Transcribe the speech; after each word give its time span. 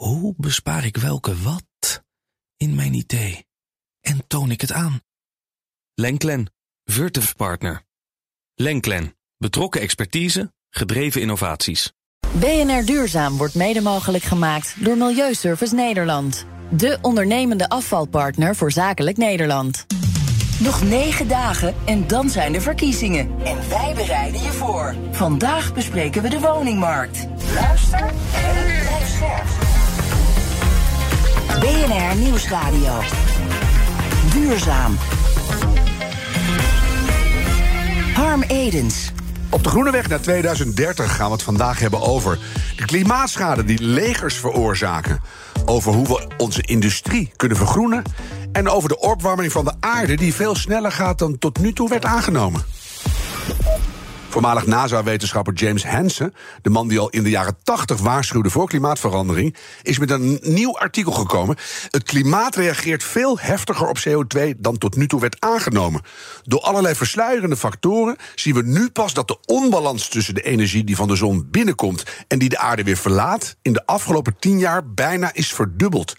Hoe 0.00 0.34
bespaar 0.36 0.84
ik 0.84 0.96
welke 0.96 1.36
wat 1.36 2.02
in 2.56 2.74
mijn 2.74 2.94
idee? 2.94 3.46
En 4.00 4.26
toon 4.26 4.50
ik 4.50 4.60
het 4.60 4.72
aan? 4.72 5.00
Lenklen, 5.94 6.52
Virtuf 6.84 7.36
Partner. 7.36 7.82
Lenklen, 8.54 9.16
betrokken 9.36 9.80
expertise, 9.80 10.52
gedreven 10.70 11.20
innovaties. 11.20 11.92
BNR 12.32 12.84
Duurzaam 12.84 13.36
wordt 13.36 13.54
mede 13.54 13.80
mogelijk 13.80 14.24
gemaakt 14.24 14.84
door 14.84 14.96
Milieuservice 14.96 15.74
Nederland. 15.74 16.46
De 16.70 16.98
ondernemende 17.02 17.68
afvalpartner 17.68 18.56
voor 18.56 18.72
zakelijk 18.72 19.16
Nederland. 19.16 19.86
Nog 20.60 20.82
negen 20.82 21.28
dagen 21.28 21.74
en 21.86 22.06
dan 22.06 22.30
zijn 22.30 22.52
de 22.52 22.60
verkiezingen. 22.60 23.44
En 23.44 23.68
wij 23.68 23.94
bereiden 23.94 24.42
je 24.42 24.52
voor. 24.52 24.94
Vandaag 25.10 25.74
bespreken 25.74 26.22
we 26.22 26.28
de 26.28 26.40
woningmarkt. 26.40 27.26
Luister 27.54 28.06
en 28.34 28.54
blijf 28.64 29.08
scherp. 29.08 29.69
BNR 31.60 32.16
Nieuwsradio. 32.16 32.98
Duurzaam. 34.32 34.96
Harm 38.14 38.42
Edens. 38.42 39.12
Op 39.50 39.62
de 39.62 39.68
Groene 39.68 39.90
Weg 39.90 40.08
naar 40.08 40.20
2030 40.20 41.16
gaan 41.16 41.26
we 41.26 41.32
het 41.32 41.42
vandaag 41.42 41.78
hebben 41.78 42.00
over 42.00 42.38
de 42.76 42.84
klimaatschade 42.84 43.64
die 43.64 43.82
legers 43.82 44.34
veroorzaken. 44.34 45.20
Over 45.64 45.92
hoe 45.92 46.06
we 46.06 46.28
onze 46.36 46.62
industrie 46.62 47.32
kunnen 47.36 47.56
vergroenen. 47.56 48.02
En 48.52 48.68
over 48.68 48.88
de 48.88 48.98
opwarming 48.98 49.52
van 49.52 49.64
de 49.64 49.72
aarde 49.80 50.14
die 50.14 50.34
veel 50.34 50.54
sneller 50.54 50.92
gaat 50.92 51.18
dan 51.18 51.38
tot 51.38 51.58
nu 51.58 51.72
toe 51.72 51.88
werd 51.88 52.04
aangenomen. 52.04 52.62
Voormalig 54.30 54.66
NASA-wetenschapper 54.66 55.52
James 55.52 55.84
Hansen, 55.86 56.34
de 56.62 56.70
man 56.70 56.88
die 56.88 56.98
al 56.98 57.08
in 57.08 57.22
de 57.22 57.30
jaren 57.30 57.56
80 57.62 58.00
waarschuwde 58.00 58.50
voor 58.50 58.68
klimaatverandering, 58.68 59.56
is 59.82 59.98
met 59.98 60.10
een 60.10 60.38
nieuw 60.42 60.78
artikel 60.78 61.12
gekomen. 61.12 61.56
Het 61.90 62.02
klimaat 62.02 62.56
reageert 62.56 63.04
veel 63.04 63.38
heftiger 63.38 63.88
op 63.88 63.98
CO2 64.08 64.50
dan 64.58 64.78
tot 64.78 64.96
nu 64.96 65.06
toe 65.06 65.20
werd 65.20 65.36
aangenomen. 65.38 66.02
Door 66.44 66.60
allerlei 66.60 66.94
versluierende 66.94 67.56
factoren 67.56 68.16
zien 68.34 68.54
we 68.54 68.62
nu 68.62 68.90
pas 68.90 69.14
dat 69.14 69.28
de 69.28 69.38
onbalans 69.46 70.08
tussen 70.08 70.34
de 70.34 70.42
energie 70.42 70.84
die 70.84 70.96
van 70.96 71.08
de 71.08 71.16
zon 71.16 71.48
binnenkomt 71.50 72.04
en 72.28 72.38
die 72.38 72.48
de 72.48 72.58
aarde 72.58 72.82
weer 72.82 72.96
verlaat, 72.96 73.56
in 73.62 73.72
de 73.72 73.86
afgelopen 73.86 74.36
tien 74.38 74.58
jaar 74.58 74.92
bijna 74.92 75.34
is 75.34 75.52
verdubbeld. 75.52 76.14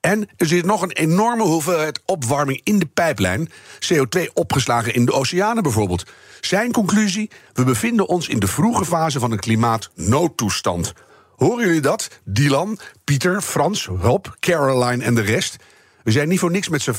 En 0.00 0.28
er 0.36 0.46
zit 0.46 0.64
nog 0.64 0.82
een 0.82 0.92
enorme 0.92 1.42
hoeveelheid 1.42 2.02
opwarming 2.06 2.60
in 2.64 2.78
de 2.78 2.86
pijplijn. 2.86 3.50
CO2 3.92 4.32
opgeslagen 4.32 4.94
in 4.94 5.04
de 5.04 5.12
oceanen 5.12 5.62
bijvoorbeeld. 5.62 6.04
Zijn 6.40 6.72
conclusie: 6.72 7.30
we 7.52 7.64
bevinden 7.64 8.08
ons 8.08 8.28
in 8.28 8.38
de 8.38 8.46
vroege 8.46 8.84
fase 8.84 9.18
van 9.18 9.32
een 9.32 9.38
klimaatnoodtoestand. 9.38 10.92
Horen 11.36 11.66
jullie 11.66 11.80
dat? 11.80 12.08
Dylan, 12.24 12.78
Pieter, 13.04 13.40
Frans, 13.40 13.86
Rob, 13.86 14.26
Caroline 14.40 15.04
en 15.04 15.14
de 15.14 15.20
rest. 15.20 15.56
We 16.02 16.10
zijn 16.10 16.28
niet 16.28 16.38
voor 16.38 16.50
niks 16.50 16.68
met 16.68 16.82
z'n 16.82 16.94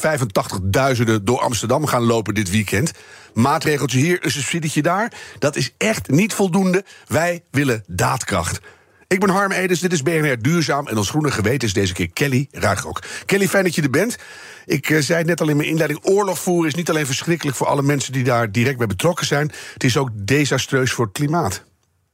85.000 1.17 1.23
door 1.23 1.39
Amsterdam 1.39 1.85
gaan 1.85 2.03
lopen 2.03 2.33
dit 2.33 2.49
weekend. 2.49 2.91
Maatregeltje 3.33 3.99
hier, 3.99 4.25
een 4.25 4.31
subsidietje 4.31 4.81
daar. 4.81 5.13
Dat 5.39 5.55
is 5.55 5.73
echt 5.77 6.09
niet 6.09 6.33
voldoende. 6.33 6.83
Wij 7.07 7.43
willen 7.51 7.83
daadkracht. 7.87 8.59
Ik 9.11 9.19
ben 9.19 9.29
Harm 9.29 9.51
Edens, 9.51 9.79
dit 9.79 9.91
is 9.91 10.03
BNR 10.03 10.41
Duurzaam. 10.41 10.87
En 10.87 10.97
ons 10.97 11.09
groene 11.09 11.31
geweten 11.31 11.67
is 11.67 11.73
deze 11.73 11.93
keer 11.93 12.09
Kelly 12.13 12.47
Ruigrok. 12.51 13.03
Kelly, 13.25 13.47
fijn 13.47 13.63
dat 13.63 13.75
je 13.75 13.81
er 13.81 13.89
bent. 13.89 14.17
Ik 14.65 14.89
uh, 14.89 15.01
zei 15.01 15.23
net 15.23 15.41
al 15.41 15.49
in 15.49 15.57
mijn 15.57 15.69
inleiding: 15.69 15.99
oorlog 16.03 16.39
voeren 16.39 16.67
is 16.67 16.75
niet 16.75 16.89
alleen 16.89 17.05
verschrikkelijk 17.05 17.57
voor 17.57 17.67
alle 17.67 17.81
mensen 17.81 18.13
die 18.13 18.23
daar 18.23 18.51
direct 18.51 18.77
bij 18.77 18.87
betrokken 18.87 19.25
zijn. 19.25 19.51
Het 19.73 19.83
is 19.83 19.97
ook 19.97 20.09
desastreus 20.13 20.91
voor 20.91 21.05
het 21.05 21.13
klimaat. 21.13 21.63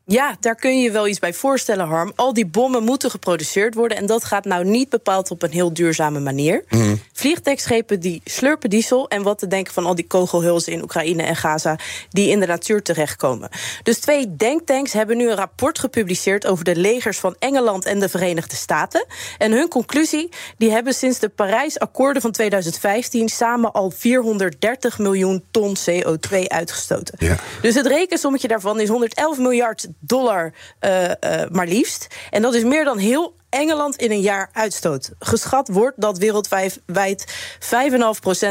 Ja, 0.10 0.38
daar 0.40 0.56
kun 0.56 0.78
je 0.78 0.84
je 0.84 0.92
wel 0.92 1.08
iets 1.08 1.20
bij 1.20 1.34
voorstellen, 1.34 1.88
Harm. 1.88 2.12
Al 2.16 2.34
die 2.34 2.46
bommen 2.46 2.84
moeten 2.84 3.12
geproduceerd 3.12 3.74
worden. 3.74 3.98
En 3.98 4.06
dat 4.06 4.24
gaat 4.24 4.46
nou 4.46 4.66
niet 4.66 4.90
bepaald 4.90 5.32
op 5.32 5.44
een 5.44 5.52
heel 5.52 5.74
duurzame 5.74 6.20
manier. 6.20 6.64
Mm. 6.70 7.02
Vliegtuigschepen 7.14 8.00
die 8.00 8.22
slurpen 8.26 8.70
diesel. 8.70 9.10
En 9.10 9.24
wat 9.24 9.40
te 9.40 9.48
denken 9.48 9.74
van 9.74 9.86
al 9.86 9.96
die 9.96 10.08
kogelhulzen 10.08 10.74
in 10.74 10.82
Oekraïne 10.82 11.24
en 11.24 11.36
Gaza. 11.36 11.80
die 12.10 12.30
in 12.30 12.40
de 12.40 12.46
natuur 12.46 12.82
terechtkomen. 12.82 13.50
Dus 13.84 14.00
twee 14.00 14.36
denktanks 14.36 14.94
hebben 14.94 15.18
nu 15.18 15.30
een 15.30 15.36
rapport 15.36 15.80
gepubliceerd. 15.80 16.46
over 16.46 16.64
de 16.64 16.76
legers 16.76 17.20
van 17.20 17.36
Engeland 17.40 17.86
en 17.86 18.00
de 18.00 18.10
Verenigde 18.10 18.56
Staten. 18.56 19.06
En 19.38 19.52
hun 19.52 19.68
conclusie: 19.68 20.30
die 20.58 20.72
hebben 20.72 20.94
sinds 20.94 21.20
de 21.20 21.30
Parijsakkoorden 21.30 22.22
van 22.22 22.32
2015. 22.32 23.30
samen 23.30 23.72
al 23.72 23.90
430 23.90 25.00
miljoen 25.00 25.44
ton 25.52 25.76
CO2 25.78 26.48
uitgestoten. 26.48 27.16
Ja. 27.20 27.38
Dus 27.62 27.76
het 27.76 27.88
rekensommetje 27.88 28.48
daarvan 28.48 28.80
is 28.80 28.90
111 28.90 29.38
miljard 29.38 29.88
dollar 30.00 30.54
uh, 30.82 31.04
uh, 31.04 31.12
maar 31.52 31.68
liefst. 31.68 32.08
En 32.30 32.42
dat 32.42 32.54
is 32.54 32.64
meer 32.64 32.84
dan 32.84 32.98
heel 32.98 33.36
Engeland 33.50 33.96
in 33.96 34.12
een 34.12 34.22
jaar 34.22 34.50
uitstoot. 34.54 35.12
Geschat 35.20 35.68
wordt 35.68 36.02
dat 36.02 36.18
wereldwijd 36.18 36.80
5,5% 36.80 36.86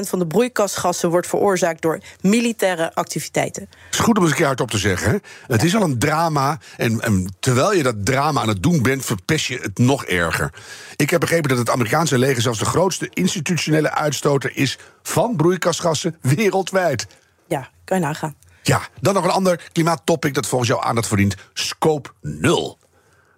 van 0.09 0.19
de 0.19 0.27
broeikasgassen 0.27 1.11
wordt 1.11 1.27
veroorzaakt 1.27 1.83
door 1.83 2.01
militaire 2.21 2.95
activiteiten. 2.95 3.63
Het 3.63 3.95
is 3.95 3.99
goed 3.99 4.17
om 4.17 4.23
eens 4.23 4.31
een 4.31 4.37
keer 4.37 4.47
hardop 4.47 4.71
te 4.71 4.79
zeggen. 4.79 5.11
Hè? 5.11 5.17
Het 5.47 5.63
is 5.63 5.75
al 5.75 5.83
een 5.83 5.99
drama. 5.99 6.59
En, 6.77 7.01
en, 7.01 7.35
terwijl 7.41 7.75
je 7.75 7.83
dat 7.83 8.05
drama 8.05 8.41
aan 8.41 8.49
het 8.49 8.63
doen 8.63 8.83
bent, 8.83 9.05
verpest 9.05 9.47
je 9.47 9.59
het 9.59 9.79
nog 9.79 10.05
erger. 10.05 10.53
Ik 10.97 11.11
heb 11.11 11.21
begrepen 11.21 11.49
dat 11.49 11.59
het 11.59 11.71
Amerikaanse 11.71 12.19
leger 12.19 12.43
zelfs 12.43 12.59
de 12.59 12.65
grootste 12.65 13.09
institutionele 13.13 13.91
uitstoter 13.91 14.57
is 14.57 14.79
van 15.03 15.37
broeikasgassen 15.37 16.17
wereldwijd. 16.21 17.07
Ja, 17.47 17.69
kan 17.85 17.99
je 17.99 18.05
nagaan. 18.05 18.35
Ja, 18.67 18.89
dan 19.01 19.15
nog 19.15 19.25
een 19.25 19.31
ander 19.31 19.69
klimaattopic 19.73 20.35
dat 20.35 20.47
volgens 20.47 20.71
jou 20.71 20.85
aandacht 20.85 21.09
verdient: 21.09 21.35
Scope 21.53 22.11
0. 22.21 22.79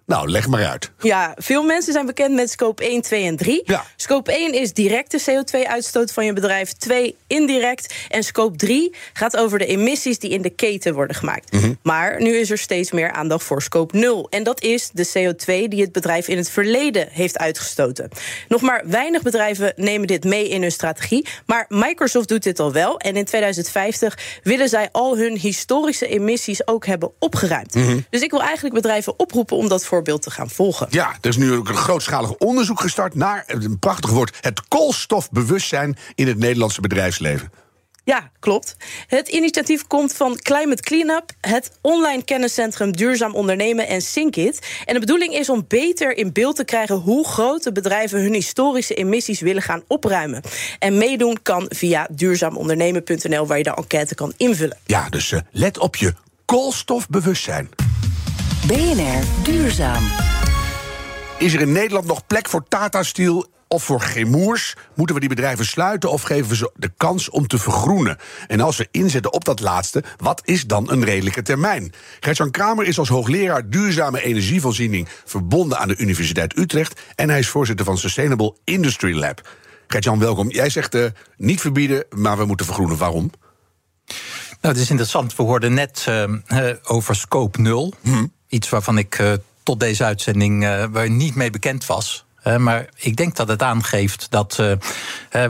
Nou, 0.09 0.29
leg 0.29 0.47
maar 0.47 0.65
uit. 0.65 0.91
Ja, 0.99 1.33
veel 1.37 1.63
mensen 1.63 1.93
zijn 1.93 2.05
bekend 2.05 2.35
met 2.35 2.49
scope 2.49 2.83
1, 2.83 3.01
2 3.01 3.25
en 3.25 3.35
3. 3.35 3.61
Ja. 3.65 3.85
Scope 3.95 4.31
1 4.31 4.53
is 4.53 4.73
directe 4.73 5.21
CO2-uitstoot 5.21 6.11
van 6.11 6.25
je 6.25 6.33
bedrijf. 6.33 6.73
2 6.73 7.15
indirect. 7.27 7.93
En 8.07 8.23
scope 8.23 8.57
3 8.57 8.95
gaat 9.13 9.37
over 9.37 9.59
de 9.59 9.65
emissies 9.65 10.19
die 10.19 10.29
in 10.29 10.41
de 10.41 10.49
keten 10.49 10.93
worden 10.93 11.15
gemaakt. 11.15 11.51
Mm 11.51 11.59
-hmm. 11.59 11.77
Maar 11.83 12.21
nu 12.21 12.35
is 12.35 12.49
er 12.49 12.57
steeds 12.57 12.91
meer 12.91 13.11
aandacht 13.11 13.43
voor 13.43 13.61
scope 13.61 13.97
0. 13.97 14.29
En 14.29 14.43
dat 14.43 14.61
is 14.61 14.89
de 14.93 15.07
CO2 15.07 15.67
die 15.67 15.81
het 15.81 15.91
bedrijf 15.91 16.27
in 16.27 16.37
het 16.37 16.49
verleden 16.49 17.07
heeft 17.11 17.37
uitgestoten. 17.37 18.09
Nog 18.47 18.61
maar 18.61 18.83
weinig 18.85 19.21
bedrijven 19.21 19.73
nemen 19.75 20.07
dit 20.07 20.23
mee 20.23 20.49
in 20.49 20.61
hun 20.61 20.71
strategie. 20.71 21.25
Maar 21.45 21.65
Microsoft 21.67 22.27
doet 22.27 22.43
dit 22.43 22.59
al 22.59 22.71
wel. 22.71 22.99
En 22.99 23.15
in 23.15 23.25
2050 23.25 24.17
willen 24.43 24.69
zij 24.69 24.89
al 24.91 25.17
hun 25.17 25.37
historische 25.37 26.07
emissies 26.07 26.67
ook 26.67 26.85
hebben 26.85 27.11
opgeruimd. 27.19 27.75
Mm 27.75 27.83
-hmm. 27.83 28.05
Dus 28.09 28.21
ik 28.21 28.31
wil 28.31 28.41
eigenlijk 28.41 28.75
bedrijven 28.75 29.19
oproepen 29.19 29.57
om 29.57 29.69
dat 29.69 29.85
voor 29.85 29.97
voorbeeld 29.99 30.21
te 30.21 30.31
gaan 30.31 30.49
volgen. 30.49 30.87
Ja, 30.89 31.17
er 31.21 31.29
is 31.29 31.37
nu 31.37 31.53
ook 31.53 31.69
een 31.69 31.75
grootschalig 31.75 32.33
onderzoek 32.33 32.79
gestart 32.79 33.15
naar, 33.15 33.43
een 33.47 33.79
prachtig 33.79 34.09
woord, 34.09 34.37
het 34.41 34.67
koolstofbewustzijn 34.67 35.97
in 36.15 36.27
het 36.27 36.37
Nederlandse 36.37 36.81
bedrijfsleven. 36.81 37.51
Ja, 38.03 38.31
klopt. 38.39 38.75
Het 39.07 39.27
initiatief 39.27 39.87
komt 39.87 40.13
van 40.13 40.37
Climate 40.41 40.81
Cleanup, 40.81 41.31
het 41.41 41.71
online 41.81 42.23
kenniscentrum 42.23 42.91
Duurzaam 42.91 43.35
Ondernemen 43.35 43.87
en 43.87 44.01
Synkit. 44.01 44.67
En 44.85 44.93
de 44.93 44.99
bedoeling 44.99 45.33
is 45.33 45.49
om 45.49 45.65
beter 45.67 46.17
in 46.17 46.33
beeld 46.33 46.55
te 46.55 46.65
krijgen 46.65 46.95
hoe 46.95 47.27
grote 47.27 47.71
bedrijven 47.71 48.21
hun 48.21 48.33
historische 48.33 48.93
emissies 48.93 49.39
willen 49.39 49.61
gaan 49.61 49.83
opruimen. 49.87 50.41
En 50.79 50.97
meedoen 50.97 51.39
kan 51.41 51.65
via 51.69 52.07
duurzaamondernemen.nl, 52.11 53.47
waar 53.47 53.57
je 53.57 53.63
de 53.63 53.73
enquête 53.75 54.15
kan 54.15 54.33
invullen. 54.37 54.77
Ja, 54.85 55.09
dus 55.09 55.31
uh, 55.31 55.39
let 55.51 55.77
op 55.77 55.95
je 55.95 56.13
koolstofbewustzijn. 56.45 57.88
BNR 58.67 59.43
Duurzaam. 59.43 60.03
Is 61.37 61.53
er 61.53 61.61
in 61.61 61.71
Nederland 61.71 62.05
nog 62.05 62.27
plek 62.27 62.49
voor 62.49 62.63
Tata 62.67 63.03
Steel 63.03 63.47
of 63.67 63.83
voor 63.83 64.01
Gemoers? 64.01 64.75
Moeten 64.95 65.15
we 65.15 65.21
die 65.21 65.29
bedrijven 65.29 65.65
sluiten 65.65 66.11
of 66.11 66.21
geven 66.21 66.49
we 66.49 66.55
ze 66.55 66.71
de 66.75 66.91
kans 66.97 67.29
om 67.29 67.47
te 67.47 67.57
vergroenen? 67.57 68.17
En 68.47 68.61
als 68.61 68.77
we 68.77 68.87
inzetten 68.91 69.33
op 69.33 69.45
dat 69.45 69.59
laatste, 69.59 70.03
wat 70.17 70.41
is 70.43 70.65
dan 70.65 70.91
een 70.91 71.03
redelijke 71.03 71.41
termijn? 71.41 71.93
Gertjan 72.19 72.51
Kramer 72.51 72.85
is 72.85 72.99
als 72.99 73.09
hoogleraar 73.09 73.69
duurzame 73.69 74.21
energievoorziening 74.21 75.07
verbonden 75.25 75.77
aan 75.77 75.87
de 75.87 75.97
Universiteit 75.97 76.57
Utrecht 76.57 77.01
en 77.15 77.29
hij 77.29 77.39
is 77.39 77.49
voorzitter 77.49 77.85
van 77.85 77.97
Sustainable 77.97 78.55
Industry 78.63 79.17
Lab. 79.17 79.49
Gertjan, 79.87 80.19
welkom. 80.19 80.51
Jij 80.51 80.69
zegt 80.69 80.95
uh, 80.95 81.05
niet 81.37 81.61
verbieden, 81.61 82.05
maar 82.09 82.37
we 82.37 82.45
moeten 82.45 82.65
vergroenen. 82.65 82.97
Waarom? 82.97 83.31
Nou, 84.61 84.73
het 84.73 84.83
is 84.83 84.89
interessant. 84.89 85.35
We 85.35 85.43
hoorden 85.43 85.73
net 85.73 86.05
uh, 86.09 86.69
over 86.83 87.15
scope 87.15 87.61
0. 87.61 87.93
Hm. 88.01 88.25
Iets 88.49 88.69
waarvan 88.69 88.97
ik 88.97 89.19
uh, 89.19 89.33
tot 89.63 89.79
deze 89.79 90.03
uitzending 90.03 90.63
uh, 90.63 90.85
waar 90.91 91.09
niet 91.09 91.35
mee 91.35 91.49
bekend 91.49 91.85
was. 91.85 92.25
Uh, 92.47 92.57
maar 92.57 92.89
ik 92.95 93.15
denk 93.15 93.35
dat 93.35 93.47
het 93.47 93.61
aangeeft 93.61 94.27
dat 94.29 94.61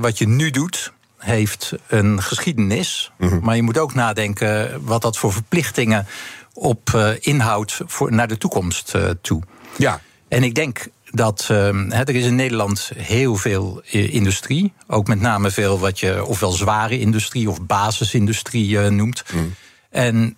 wat 0.02 0.18
je 0.18 0.28
nu 0.28 0.50
doet, 0.50 0.94
heeft 1.18 1.74
een 1.88 2.22
geschiedenis. 2.22 3.12
Mm 3.18 3.30
-hmm. 3.30 3.40
Maar 3.44 3.56
je 3.56 3.62
moet 3.62 3.78
ook 3.78 3.94
nadenken 3.94 4.82
wat 4.86 5.02
dat 5.02 5.18
voor 5.18 5.34
verplichtingen 5.34 6.08
op 6.54 7.16
inhoudt 7.20 7.82
voor, 7.86 8.12
naar 8.12 8.28
de 8.28 8.38
toekomst 8.38 8.94
toe. 9.22 9.42
Ja. 9.78 10.02
En 10.28 10.44
ik 10.44 10.56
denk 10.56 10.88
dat 11.12 11.48
uh, 11.52 12.00
er 12.00 12.16
is 12.16 12.26
in 12.26 12.36
Nederland 12.36 12.92
heel 12.96 13.36
veel 13.36 13.82
industrie. 13.92 14.74
Ook 14.88 15.08
met 15.08 15.20
name 15.20 15.52
veel 15.52 15.80
wat 15.80 16.00
je 16.00 16.26
ofwel 16.26 16.52
zware 16.52 17.00
industrie 17.00 17.50
of 17.50 17.62
basisindustrie 17.62 18.80
noemt. 18.80 19.24
Mm. 19.34 19.54
En 19.90 20.38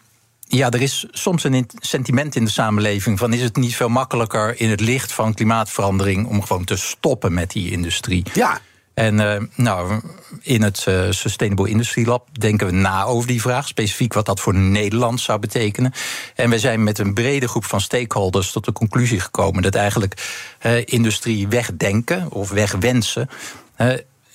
ja, 0.52 0.70
er 0.70 0.82
is 0.82 1.06
soms 1.12 1.44
een 1.44 1.70
sentiment 1.80 2.36
in 2.36 2.46
de 2.46 2.52
samenleving 2.52 3.20
van 3.20 3.34
is 3.34 3.42
het 3.42 3.56
niet 3.56 3.76
veel 3.76 3.90
makkelijker 3.90 4.60
in 4.62 4.70
het 4.70 4.80
licht 4.80 5.12
van 5.12 5.34
klimaatverandering 5.34 6.28
om 6.28 6.44
gewoon 6.44 6.64
te 6.64 6.76
stoppen 6.76 7.34
met 7.34 7.52
die 7.52 7.72
industrie. 7.72 8.24
Ja. 8.34 8.60
En 8.94 9.20
uh, 9.20 9.36
nou, 9.56 10.02
in 10.42 10.62
het 10.62 10.86
uh, 10.90 11.04
Sustainable 11.10 11.70
Industry 11.70 12.08
Lab 12.08 12.28
denken 12.32 12.68
we 12.68 12.74
na 12.74 13.04
over 13.04 13.28
die 13.28 13.42
vraag, 13.42 13.68
specifiek 13.68 14.14
wat 14.14 14.26
dat 14.26 14.40
voor 14.40 14.56
Nederland 14.56 15.20
zou 15.20 15.40
betekenen. 15.40 15.94
En 16.36 16.50
we 16.50 16.60
zijn 16.60 16.84
met 16.84 17.00
een 17.00 17.14
brede 17.14 17.48
groep 17.48 17.66
van 17.66 17.82
stakeholders 17.82 18.52
tot 18.52 18.66
de 18.66 18.72
conclusie 18.72 19.20
gekomen 19.20 19.62
dat 19.62 19.76
eigenlijk 19.76 20.30
uh, 20.66 20.86
industrie 20.86 21.48
wegdenken 21.48 22.32
of 22.32 22.50
wegwensen 22.50 23.30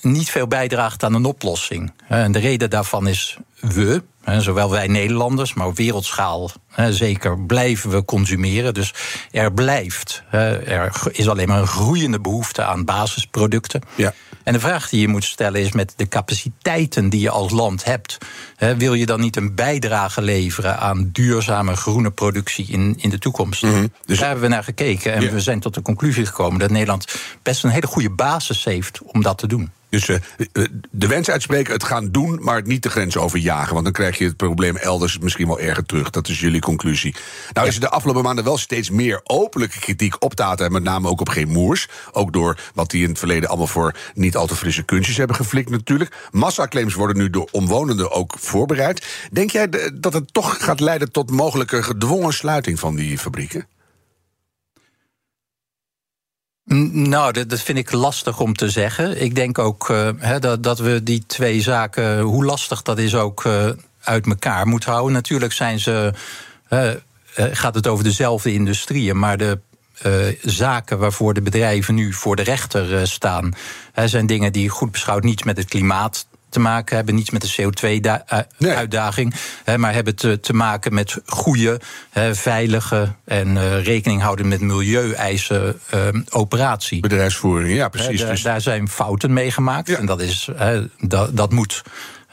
niet 0.00 0.30
veel 0.30 0.46
bijdraagt 0.46 1.04
aan 1.04 1.14
een 1.14 1.24
oplossing. 1.24 1.92
En 2.08 2.32
de 2.32 2.38
reden 2.38 2.70
daarvan 2.70 3.08
is 3.08 3.36
we, 3.61 4.03
zowel 4.38 4.70
wij 4.70 4.87
Nederlanders, 4.87 5.55
maar 5.55 5.67
op 5.67 5.76
wereldschaal 5.76 6.50
zeker 6.91 7.38
blijven 7.41 7.91
we 7.91 8.05
consumeren. 8.05 8.75
Dus 8.75 8.94
er 9.31 9.53
blijft, 9.53 10.23
er 10.31 11.00
is 11.11 11.29
alleen 11.29 11.49
maar 11.49 11.61
een 11.61 11.67
groeiende 11.67 12.20
behoefte 12.20 12.64
aan 12.64 12.85
basisproducten. 12.85 13.81
Ja. 13.94 14.14
En 14.43 14.53
de 14.53 14.61
vraag 14.61 14.88
die 14.88 15.00
je 15.00 15.08
moet 15.08 15.25
stellen 15.25 15.61
is: 15.61 15.73
met 15.73 15.93
de 15.97 16.08
capaciteiten 16.08 17.08
die 17.08 17.20
je 17.20 17.31
als 17.31 17.53
land 17.53 17.85
hebt, 17.85 18.19
wil 18.76 18.94
je 18.94 19.06
dan 19.06 19.20
niet 19.20 19.37
een 19.37 19.55
bijdrage 19.55 20.23
leveren 20.23 20.79
aan 20.79 21.09
duurzame 21.12 21.76
groene 21.76 22.11
productie 22.11 22.67
in, 22.67 22.94
in 22.99 23.11
de 23.11 23.19
toekomst? 23.19 23.62
Mhm. 23.62 23.87
Dus- 24.05 24.19
Daar 24.19 24.29
hebben 24.29 24.49
we 24.49 24.55
naar 24.55 24.64
gekeken 24.64 25.12
en 25.12 25.32
we 25.32 25.41
zijn 25.41 25.61
tot 25.61 25.75
de 25.75 25.82
conclusie 25.82 26.26
gekomen 26.26 26.59
dat 26.59 26.70
Nederland 26.70 27.14
best 27.43 27.64
een 27.64 27.70
hele 27.70 27.87
goede 27.87 28.11
basis 28.11 28.64
heeft 28.64 29.00
om 29.02 29.23
dat 29.23 29.38
te 29.38 29.47
doen. 29.47 29.70
Dus 29.88 30.09
uh, 30.09 30.17
de 30.91 31.06
wens 31.06 31.31
uitspreken, 31.31 31.73
het 31.73 31.85
gaan 31.85 32.11
doen, 32.11 32.38
maar 32.43 32.56
het 32.56 32.67
niet 32.67 32.82
de 32.82 32.91
grens 32.91 33.17
overjagen. 33.46 33.72
Want 33.72 33.84
dan 33.84 33.93
krijg 33.93 34.19
je 34.19 34.25
het 34.25 34.37
probleem 34.37 34.76
elders 34.76 35.19
misschien 35.19 35.46
wel 35.46 35.60
erger 35.60 35.84
terug. 35.84 36.10
Dat 36.10 36.28
is 36.28 36.40
jullie 36.40 36.60
conclusie. 36.60 37.14
Nou 37.52 37.66
is 37.66 37.75
er 37.75 37.81
de 37.81 37.88
afgelopen 37.88 38.22
maanden 38.22 38.44
wel 38.44 38.58
steeds 38.58 38.90
meer 38.90 39.20
openlijke 39.25 39.78
kritiek 39.78 40.25
op 40.25 40.34
Tata. 40.34 40.64
En 40.64 40.72
met 40.72 40.82
name 40.82 41.08
ook 41.08 41.20
op 41.20 41.28
Geen 41.28 41.48
Moers. 41.48 41.88
Ook 42.12 42.32
door 42.32 42.60
wat 42.75 42.90
die 42.90 43.02
in 43.02 43.08
het 43.08 43.19
verleden 43.19 43.48
allemaal 43.48 43.66
voor 43.66 43.94
niet 44.14 44.37
al 44.37 44.46
te 44.46 44.56
frisse 44.56 44.82
kunstjes 44.82 45.16
hebben 45.16 45.37
geflikt 45.37 45.70
natuurlijk. 45.70 46.16
Massaclaims 46.31 46.94
worden 46.94 47.16
nu 47.16 47.31
door 47.31 47.48
omwonenden 47.50 48.10
ook 48.10 48.34
voorbereid. 48.38 49.06
Denk 49.32 49.50
jij 49.50 49.69
dat 49.94 50.12
het 50.12 50.32
toch 50.32 50.64
gaat 50.64 50.81
leiden 50.81 51.12
tot 51.12 51.31
mogelijke 51.31 51.82
gedwongen 51.82 52.32
sluiting 52.32 52.78
van 52.78 52.96
die 52.96 53.19
fabrieken? 53.19 53.75
Nou, 56.68 57.46
dat, 57.46 57.60
vind 57.60 57.78
ik 57.78 57.92
lastig 57.92 58.40
om 58.40 58.54
te 58.54 58.70
zeggen. 58.70 59.22
Ik 59.22 59.34
denk 59.34 59.58
ook 59.58 59.88
uh, 59.88 60.38
dat, 60.40 60.62
dat, 60.62 60.78
we 60.78 61.02
die 61.02 61.26
twee 61.26 61.60
zaken, 61.60 62.20
hoe 62.20 62.44
lastig 62.44 62.82
dat 62.82 62.98
is, 62.98 63.14
ook 63.14 63.44
uh, 63.44 63.68
uit 64.00 64.26
elkaar 64.26 64.66
moeten 64.66 64.90
houden. 64.90 65.12
Natuurlijk 65.12 65.52
zijn 65.52 65.78
ze, 65.78 66.12
uh, 66.70 66.90
gaat 67.34 67.74
het 67.74 67.86
over 67.86 68.04
dezelfde 68.04 68.52
industrieën, 68.52 69.18
maar 69.18 69.36
de 69.36 69.58
zaken 70.42 70.98
waarvoor 70.98 71.34
de 71.34 71.42
bedrijven 71.42 71.94
nu 71.94 72.12
voor 72.12 72.36
de 72.36 72.42
rechter 72.42 73.08
staan, 73.08 73.54
zijn 74.04 74.26
dingen 74.26 74.52
die 74.52 74.68
goed 74.68 74.90
beschouwd 74.90 75.22
niets 75.22 75.42
met 75.42 75.56
het 75.56 75.68
klimaat 75.68 76.26
te 76.56 76.62
maken 76.62 76.97
hebben, 76.97 77.14
niets 77.14 77.31
met 77.31 77.43
de 77.43 77.62
CO2-uitdaging, 77.62 79.35
nee. 79.64 79.79
maar 79.79 79.94
hebben 79.94 80.14
te, 80.14 80.41
te 80.41 80.53
maken 80.53 80.94
met 80.94 81.19
goede, 81.26 81.81
veilige 82.32 83.12
en 83.25 83.56
uh, 83.56 83.85
rekening 83.85 84.23
houden 84.23 84.49
met 84.49 84.61
milieueisen 84.61 85.81
uh, 85.94 86.00
operatie. 86.31 87.00
Bedrijfsvoering, 87.00 87.75
ja, 87.75 87.88
precies. 87.88 88.20
Daar, 88.20 88.31
dus... 88.31 88.43
daar 88.43 88.61
zijn 88.61 88.88
fouten 88.88 89.32
mee 89.32 89.50
gemaakt 89.50 89.88
ja. 89.88 89.97
en 89.97 90.06
dat, 90.06 90.20
is, 90.20 90.49
dat, 90.99 91.37
dat 91.37 91.53
moet. 91.53 91.82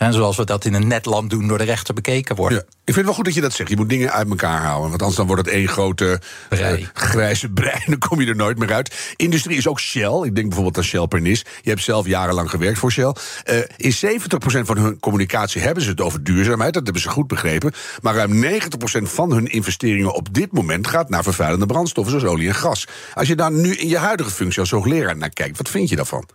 En 0.04 0.14
zoals 0.14 0.38
we 0.38 0.46
dat 0.46 0.66
in 0.66 0.74
een 0.74 0.88
net 0.88 1.06
land 1.06 1.30
doen, 1.30 1.48
door 1.48 1.58
de 1.58 1.64
rechter 1.64 1.94
bekeken 1.94 2.36
worden. 2.36 2.58
Ja. 2.58 2.64
Ik 2.64 2.94
vind 2.94 2.96
het 2.96 3.06
wel 3.06 3.14
goed 3.14 3.26
dat 3.26 3.34
je 3.34 3.42
dat 3.42 3.54
zegt. 3.54 3.70
Je 3.70 3.76
moet 3.76 3.90
dingen 3.90 4.12
uit 4.12 4.30
elkaar 4.30 4.62
houden. 4.62 4.90
Want 4.90 5.02
anders 5.02 5.18
dan 5.18 5.28
wordt 5.28 5.46
het 5.46 5.54
één 5.54 5.68
grote 5.68 6.22
brei. 6.50 6.82
Uh, 6.82 6.88
grijze 6.94 7.50
brei. 7.50 7.80
Dan 7.94 7.98
kom 7.98 8.22
je 8.22 8.28
er 8.28 8.36
nooit 8.36 8.58
meer 8.58 8.74
uit. 8.74 9.14
Industrie 9.16 9.58
is 9.58 9.68
ook 9.68 9.80
Shell. 9.80 10.22
Ik 10.24 10.36
denk 10.36 10.48
bijvoorbeeld 10.48 10.78
aan 10.78 10.84
Shell 10.84 11.08
Pernis. 11.08 11.46
Je 11.62 11.70
hebt 11.70 11.84
zelf 11.84 12.06
jarenlang 12.06 12.50
gewerkt 12.50 12.80
voor 12.80 12.92
Shell. 12.92 13.16
Uh, 13.46 13.58
in 13.78 13.94
70% 13.94 14.60
van 14.60 14.78
hun 14.78 15.00
communicatie 15.00 15.62
hebben 15.62 15.84
ze 15.84 15.90
het 15.90 16.02
over 16.02 16.24
duurzaamheid. 16.24 16.74
Dat 16.74 16.84
hebben 16.84 17.02
ze 17.02 17.10
goed 17.10 17.28
begrepen. 17.28 17.72
Maar 18.02 18.16
ruim 18.16 18.44
90% 18.44 18.58
van 19.02 19.32
hun 19.32 19.48
investeringen 19.48 20.14
op 20.14 20.34
dit 20.34 20.52
moment 20.52 20.88
gaat 20.88 21.10
naar 21.10 21.24
vervuilende 21.24 21.66
brandstoffen, 21.66 22.20
zoals 22.20 22.36
olie 22.36 22.48
en 22.48 22.56
gas. 22.56 22.88
Als 23.14 23.28
je 23.28 23.36
daar 23.36 23.52
nu 23.52 23.76
in 23.76 23.88
je 23.88 23.98
huidige 23.98 24.32
functie 24.32 24.60
als 24.60 24.72
hoogleraar 24.72 25.18
naar 25.18 25.30
kijkt, 25.30 25.58
wat 25.58 25.70
vind 25.70 25.90
je 25.90 25.96
daarvan? 25.96 26.26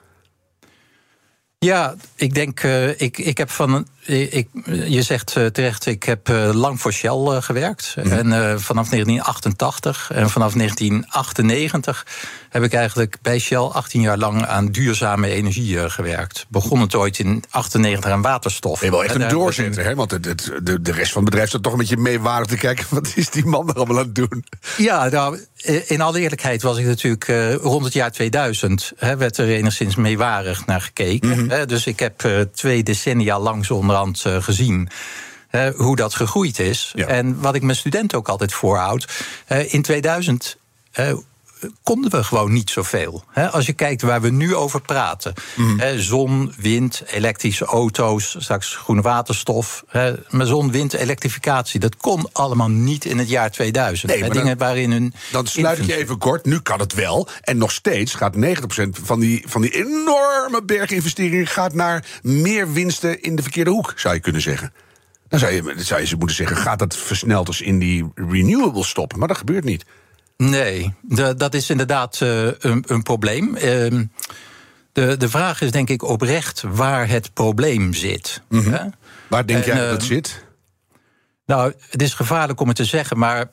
Ja, 1.58 1.94
ik 2.14 2.34
denk, 2.34 2.62
uh, 2.62 3.00
ik, 3.00 3.18
ik 3.18 3.38
heb 3.38 3.50
van. 3.50 3.86
Ik, 4.06 4.48
je 4.86 5.02
zegt 5.02 5.36
uh, 5.36 5.46
terecht, 5.46 5.86
ik 5.86 6.02
heb 6.02 6.28
uh, 6.28 6.50
lang 6.52 6.80
voor 6.80 6.92
Shell 6.92 7.40
gewerkt. 7.40 7.94
-hmm. 7.94 8.12
En 8.12 8.60
vanaf 8.60 8.88
1988 8.88 10.10
en 10.10 10.30
vanaf 10.30 10.52
1998 10.52 12.06
heb 12.48 12.62
ik 12.62 12.72
eigenlijk 12.72 13.16
bij 13.22 13.38
Shell 13.38 13.58
18 13.58 14.00
jaar 14.00 14.18
lang 14.18 14.46
aan 14.46 14.66
duurzame 14.66 15.28
energie 15.28 15.90
gewerkt. 15.90 16.46
Begon 16.48 16.80
het 16.80 16.94
ooit 16.94 17.18
in 17.18 17.44
98 17.50 18.10
aan 18.10 18.22
waterstof. 18.22 18.80
Je 18.80 18.90
wel 18.90 19.04
echt 19.04 19.14
een 19.14 19.28
doorzetter, 19.28 19.84
hè? 19.84 19.94
Want 19.94 20.10
het, 20.10 20.24
het, 20.24 20.52
de, 20.62 20.80
de 20.82 20.92
rest 20.92 21.12
van 21.12 21.22
het 21.22 21.30
bedrijf 21.30 21.48
staat 21.48 21.62
toch 21.62 21.72
een 21.72 21.78
beetje 21.78 21.96
meewarig 21.96 22.46
te 22.46 22.56
kijken. 22.56 22.86
Wat 22.94 23.12
is 23.14 23.30
die 23.30 23.44
man 23.44 23.68
er 23.68 23.74
allemaal 23.74 23.98
aan 23.98 24.04
het 24.04 24.14
doen? 24.14 24.44
Ja, 24.76 25.08
nou, 25.08 25.38
in 25.86 26.00
alle 26.00 26.20
eerlijkheid 26.20 26.62
was 26.62 26.78
ik 26.78 26.86
natuurlijk 26.86 27.28
uh, 27.28 27.54
rond 27.54 27.84
het 27.84 27.92
jaar 27.92 28.12
2000. 28.12 28.92
Hè, 28.96 29.16
werd 29.16 29.36
er 29.36 29.48
enigszins 29.48 29.96
meewarig 29.96 30.66
naar 30.66 30.80
gekeken. 30.80 31.28
Mm 31.28 31.34
-hmm. 31.34 31.50
hè, 31.50 31.66
dus 31.66 31.86
ik 31.86 32.00
heb 32.00 32.24
uh, 32.24 32.40
twee 32.40 32.82
decennia 32.82 33.40
lang 33.40 33.66
zo 33.66 33.74
onderhand 33.74 34.24
uh, 34.26 34.42
gezien. 34.42 34.88
hoe 35.76 35.96
dat 35.96 36.14
gegroeid 36.14 36.58
is. 36.58 36.92
Ja. 36.94 37.06
En 37.06 37.40
wat 37.40 37.54
ik 37.54 37.62
mijn 37.62 37.76
studenten 37.76 38.18
ook 38.18 38.28
altijd 38.28 38.52
voorhoud. 38.52 39.06
in 39.68 39.82
2000 39.82 40.56
konden 41.82 42.10
we 42.10 42.24
gewoon 42.24 42.52
niet 42.52 42.70
zoveel. 42.70 43.24
Als 43.50 43.66
je 43.66 43.72
kijkt 43.72 44.02
waar 44.02 44.20
we 44.20 44.30
nu 44.30 44.54
over 44.54 44.80
praten. 44.80 45.32
Mhm. 45.56 45.98
Zon, 45.98 46.52
wind, 46.56 47.02
elektrische 47.06 47.64
auto's, 47.64 48.36
straks 48.38 48.74
groene 48.76 49.02
waterstof. 49.02 49.84
Maar 50.30 50.46
zon, 50.46 50.70
wind, 50.70 50.92
elektrificatie, 50.92 51.80
dat 51.80 51.96
kon 51.96 52.28
allemaal 52.32 52.68
niet 52.70 53.04
in 53.04 53.18
het 53.18 53.28
jaar 53.28 53.50
2000. 53.50 54.10
Nee, 54.12 54.20
maar 54.20 54.30
Dingen 54.30 54.46
dan- 54.58 54.66
waarin 54.66 54.90
hun. 54.90 55.14
Dan 55.32 55.46
sluit 55.46 55.78
ik 55.78 55.84
je 55.84 55.96
even 55.96 56.18
kort. 56.18 56.44
Nu 56.44 56.60
kan 56.60 56.80
het 56.80 56.94
wel. 56.94 57.28
En 57.40 57.58
nog 57.58 57.72
steeds 57.72 58.14
gaat 58.14 58.36
90% 58.36 58.98
van 59.02 59.20
die, 59.20 59.44
van 59.48 59.60
die 59.60 59.70
enorme 59.70 60.62
berginvesteringen 60.64 61.46
gaat 61.46 61.74
naar 61.74 62.04
meer 62.22 62.72
winsten 62.72 63.22
in 63.22 63.36
de 63.36 63.42
verkeerde 63.42 63.70
hoek, 63.70 63.92
zou 63.96 64.14
je 64.14 64.20
kunnen 64.20 64.42
zeggen. 64.42 64.72
Dan 65.28 65.38
zou 65.38 65.52
je, 65.52 65.74
zou 65.76 66.02
je 66.06 66.16
moeten 66.16 66.36
zeggen: 66.36 66.56
gaat 66.56 66.78
dat 66.78 66.96
versneld 66.96 67.46
als 67.46 67.60
in 67.60 67.78
die 67.78 68.10
renewables 68.14 68.88
stoppen? 68.88 69.18
Maar 69.18 69.28
dat 69.28 69.36
gebeurt 69.36 69.64
niet. 69.64 69.84
Nee, 70.42 70.94
de- 71.02 71.34
dat 71.36 71.54
is 71.54 71.70
inderdaad 71.70 72.20
eh, 72.20 72.44
een, 72.58 72.84
een 72.86 73.02
probleem. 73.02 73.56
Ehm, 73.56 74.04
de, 74.92 75.16
de 75.16 75.28
vraag 75.28 75.60
is 75.60 75.70
denk 75.70 75.88
ik 75.90 76.02
oprecht 76.02 76.62
waar 76.66 77.08
het 77.08 77.32
probleem 77.34 77.94
zit. 77.94 78.42
hè? 78.50 78.84
Waar 79.28 79.46
denk 79.46 79.64
En, 79.64 79.66
jij 79.66 79.80
dat 79.80 79.90
het 79.90 80.02
zit? 80.02 80.44
Nou, 81.46 81.72
het 81.90 82.02
is 82.02 82.14
gevaarlijk 82.14 82.60
om 82.60 82.66
het 82.68 82.76
te 82.76 82.84
zeggen, 82.84 83.18
maar. 83.18 83.50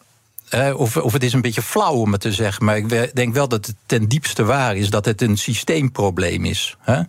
of, 0.75 0.97
of 0.97 1.13
het 1.13 1.23
is 1.23 1.33
een 1.33 1.41
beetje 1.41 1.61
flauw 1.61 1.93
om 1.93 2.11
het 2.11 2.21
te 2.21 2.31
zeggen, 2.31 2.65
maar 2.65 2.77
ik 2.77 3.15
denk 3.15 3.33
wel 3.33 3.47
dat 3.47 3.65
het 3.65 3.75
ten 3.85 4.07
diepste 4.07 4.43
waar 4.43 4.75
is 4.75 4.89
dat 4.89 5.05
het 5.05 5.21
een 5.21 5.37
systeemprobleem 5.37 6.45
is. 6.45 6.75
Hè? 6.79 7.01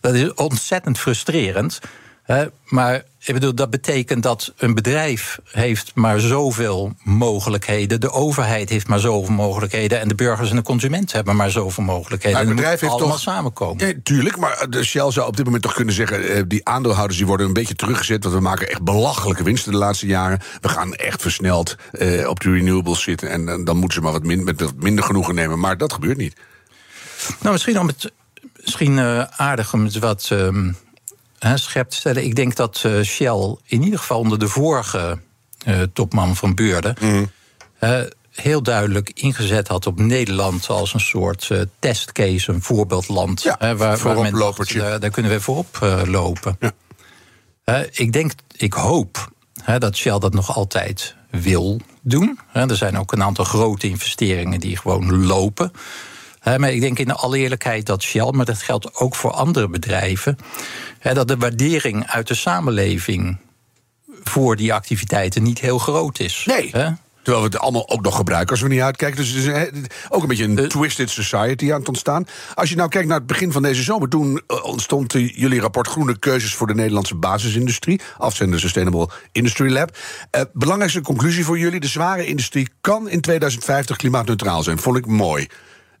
Dat 0.00 0.14
is 0.14 0.34
ontzettend 0.34 0.98
frustrerend. 0.98 1.78
Maar 2.68 3.04
ik 3.18 3.34
bedoel, 3.34 3.54
dat 3.54 3.70
betekent 3.70 4.22
dat 4.22 4.52
een 4.56 4.74
bedrijf 4.74 5.38
heeft 5.44 5.94
maar 5.94 6.20
zoveel 6.20 6.92
mogelijkheden. 7.02 8.00
De 8.00 8.10
overheid 8.10 8.68
heeft 8.68 8.88
maar 8.88 8.98
zoveel 8.98 9.34
mogelijkheden. 9.34 10.00
En 10.00 10.08
de 10.08 10.14
burgers 10.14 10.50
en 10.50 10.56
de 10.56 10.62
consument 10.62 11.12
hebben 11.12 11.36
maar 11.36 11.50
zoveel 11.50 11.84
mogelijkheden. 11.84 12.38
Maar 12.38 12.40
het 12.40 12.50
En 12.50 12.56
dat 12.56 12.64
bedrijf 12.64 12.80
heeft 12.80 12.92
allemaal 12.92 13.10
toch- 13.10 13.20
samenkomen. 13.34 13.86
Ja, 13.86 13.92
tuurlijk, 14.02 14.36
maar 14.36 14.66
de 14.70 14.84
Shell 14.84 15.10
zou 15.10 15.26
op 15.26 15.36
dit 15.36 15.44
moment 15.44 15.62
toch 15.62 15.74
kunnen 15.74 15.94
zeggen... 15.94 16.28
eh, 16.28 16.42
die 16.46 16.68
aandeelhouders 16.68 17.18
die 17.18 17.26
worden 17.26 17.46
een 17.46 17.52
beetje 17.52 17.74
teruggezet... 17.74 18.22
want 18.22 18.34
we 18.36 18.40
maken 18.42 18.68
echt 18.68 18.82
belachelijke 18.82 19.42
winsten 19.42 19.72
de 19.72 19.78
laatste 19.78 20.06
jaren. 20.06 20.40
We 20.60 20.68
gaan 20.68 20.94
echt 20.94 21.22
versneld 21.22 21.76
eh, 21.92 22.28
op 22.28 22.40
de 22.40 22.50
renewables 22.52 23.02
zitten... 23.02 23.30
en 23.30 23.48
eh, 23.48 23.64
dan 23.64 23.76
moeten 23.76 23.98
ze 23.98 24.00
maar 24.04 24.12
wat 24.12 24.24
min, 24.24 24.44
met 24.44 24.60
wat 24.60 24.74
minder 24.76 25.04
genoegen 25.04 25.34
nemen. 25.34 25.58
Maar 25.58 25.76
dat 25.76 25.92
gebeurt 25.92 26.16
niet. 26.16 26.36
Nou, 27.40 27.52
misschien 27.52 27.78
om 27.80 27.86
het 27.86 28.12
misschien 28.60 29.00
aardig 29.36 29.72
om 29.72 29.84
het 29.84 29.98
wat 29.98 30.28
ehm, 30.32 30.70
hè, 31.38 31.56
scherp 31.56 31.90
te 31.90 31.96
stellen. 31.96 32.24
Ik 32.24 32.34
denk 32.34 32.56
dat 32.56 32.82
eh, 32.84 33.00
Shell 33.02 33.56
in 33.64 33.82
ieder 33.82 33.98
geval 33.98 34.18
onder 34.18 34.38
de 34.38 34.48
vorige 34.48 35.18
eh, 35.64 35.82
topman 35.92 36.36
van 36.36 36.54
Beurden 36.54 36.96
eh, 37.78 38.00
heel 38.30 38.62
duidelijk 38.62 39.10
ingezet 39.14 39.68
had 39.68 39.86
op 39.86 39.98
Nederland 39.98 40.68
als 40.68 40.94
een 40.94 41.00
soort 41.00 41.48
eh, 41.50 41.60
testcase, 41.78 42.52
een 42.52 42.62
voorbeeldland. 42.62 43.42
Ja, 43.42 43.56
waar, 43.58 43.76
waar 43.76 44.30
dacht, 44.30 44.74
daar, 45.00 45.10
kunnen 45.10 45.32
we 45.32 45.40
voorop 45.40 45.78
lopen. 46.06 46.58
Eh, 47.64 47.80
ik 47.92 48.12
denk, 48.12 48.32
ik 48.56 48.72
hoop 48.72 49.32
hè, 49.62 49.78
dat 49.78 49.96
Shell 49.96 50.18
dat 50.18 50.32
nog 50.32 50.56
altijd 50.56 51.14
wil 51.30 51.80
doen. 52.02 52.38
Hè, 52.46 52.68
er 52.68 52.76
zijn 52.76 52.98
ook 52.98 53.12
een 53.12 53.22
aantal 53.22 53.44
grote 53.44 53.88
investeringen 53.88 54.60
die 54.60 54.76
gewoon 54.76 55.26
lopen. 55.26 55.72
Maar 56.44 56.72
ik 56.72 56.80
denk 56.80 56.98
in 56.98 57.12
alle 57.12 57.38
eerlijkheid 57.38 57.86
dat 57.86 58.02
Shell, 58.02 58.30
maar 58.30 58.44
dat 58.44 58.62
geldt 58.62 58.94
ook 58.94 59.14
voor 59.14 59.30
andere 59.30 59.68
bedrijven, 59.68 60.38
dat 61.02 61.28
de 61.28 61.36
waardering 61.36 62.06
uit 62.06 62.28
de 62.28 62.34
samenleving 62.34 63.38
voor 64.22 64.56
die 64.56 64.74
activiteiten 64.74 65.42
niet 65.42 65.58
heel 65.58 65.78
groot 65.78 66.18
is. 66.20 66.44
Nee. 66.46 66.72
Terwijl 67.22 67.48
we 67.48 67.54
het 67.54 67.62
allemaal 67.64 67.88
ook 67.90 68.02
nog 68.02 68.16
gebruiken 68.16 68.50
als 68.50 68.60
we 68.60 68.68
niet 68.68 68.80
uitkijken. 68.80 69.16
Dus 69.16 69.28
het 69.28 69.44
is 69.44 69.80
ook 70.08 70.22
een 70.22 70.28
beetje 70.28 70.44
een 70.44 70.58
Eh. 70.58 70.64
twisted 70.64 71.10
society 71.10 71.72
aan 71.72 71.78
het 71.78 71.88
ontstaan. 71.88 72.26
Als 72.54 72.70
je 72.70 72.76
nou 72.76 72.88
kijkt 72.88 73.08
naar 73.08 73.16
het 73.18 73.26
begin 73.26 73.52
van 73.52 73.62
deze 73.62 73.82
zomer... 73.82 74.08
toen 74.08 74.42
eh, 74.46 74.64
ontstond 74.64 75.12
jullie 75.12 75.60
rapport 75.60 75.88
Groene 75.88 76.18
Keuzes 76.18 76.54
voor 76.54 76.66
de 76.66 76.74
Nederlandse 76.74 77.14
basisindustrie. 77.14 78.00
Afzender 78.18 78.60
Sustainable 78.60 79.08
Industry 79.32 79.72
Lab. 79.72 79.96
Eh, 80.30 80.42
belangrijkste 80.52 81.00
conclusie 81.00 81.44
voor 81.44 81.58
jullie. 81.58 81.80
De 81.80 81.86
zware 81.86 82.26
industrie 82.26 82.68
kan 82.80 83.08
in 83.08 83.20
2050 83.20 83.96
klimaatneutraal 83.96 84.62
zijn. 84.62 84.78
Vond 84.78 84.96
ik 84.96 85.06
mooi. 85.06 85.46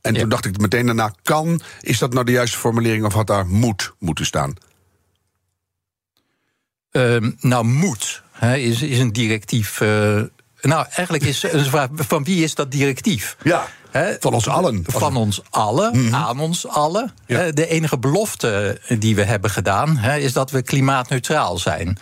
En 0.00 0.14
Ja. 0.14 0.20
toen 0.20 0.28
dacht 0.28 0.44
ik 0.44 0.58
meteen 0.58 0.86
daarna, 0.86 1.12
kan. 1.22 1.60
Is 1.80 1.98
dat 1.98 2.12
nou 2.12 2.24
de 2.24 2.32
juiste 2.32 2.58
formulering 2.58 3.04
of 3.04 3.12
had 3.12 3.26
daar 3.26 3.46
moet 3.46 3.92
moeten 3.98 4.26
staan? 4.26 4.54
Ehm, 6.90 7.30
nou, 7.40 7.64
moet 7.64 8.22
hè, 8.32 8.56
is, 8.56 8.82
is 8.82 8.98
een 8.98 9.12
directief. 9.12 9.80
eh, 9.80 10.22
nou, 10.60 10.86
eigenlijk 10.94 11.24
is 11.24 11.42
een 11.42 11.64
vraag: 11.74 11.88
van 11.94 12.24
wie 12.24 12.42
is 12.42 12.54
dat 12.54 12.70
directief? 12.70 13.36
Ja, 13.42 13.66
van 14.20 14.34
ons 14.34 14.48
allen. 14.48 14.84
Van 14.86 15.16
ons 15.16 15.40
allen, 15.50 16.14
aan 16.14 16.40
ons 16.40 16.66
allen. 16.68 17.12
Ja. 17.26 17.50
De 17.50 17.66
enige 17.66 17.98
belofte 17.98 18.80
die 18.98 19.14
we 19.14 19.22
hebben 19.24 19.50
gedaan, 19.50 19.98
is 19.98 20.32
dat 20.32 20.50
we 20.50 20.62
klimaatneutraal 20.62 21.58
zijn. 21.58 21.98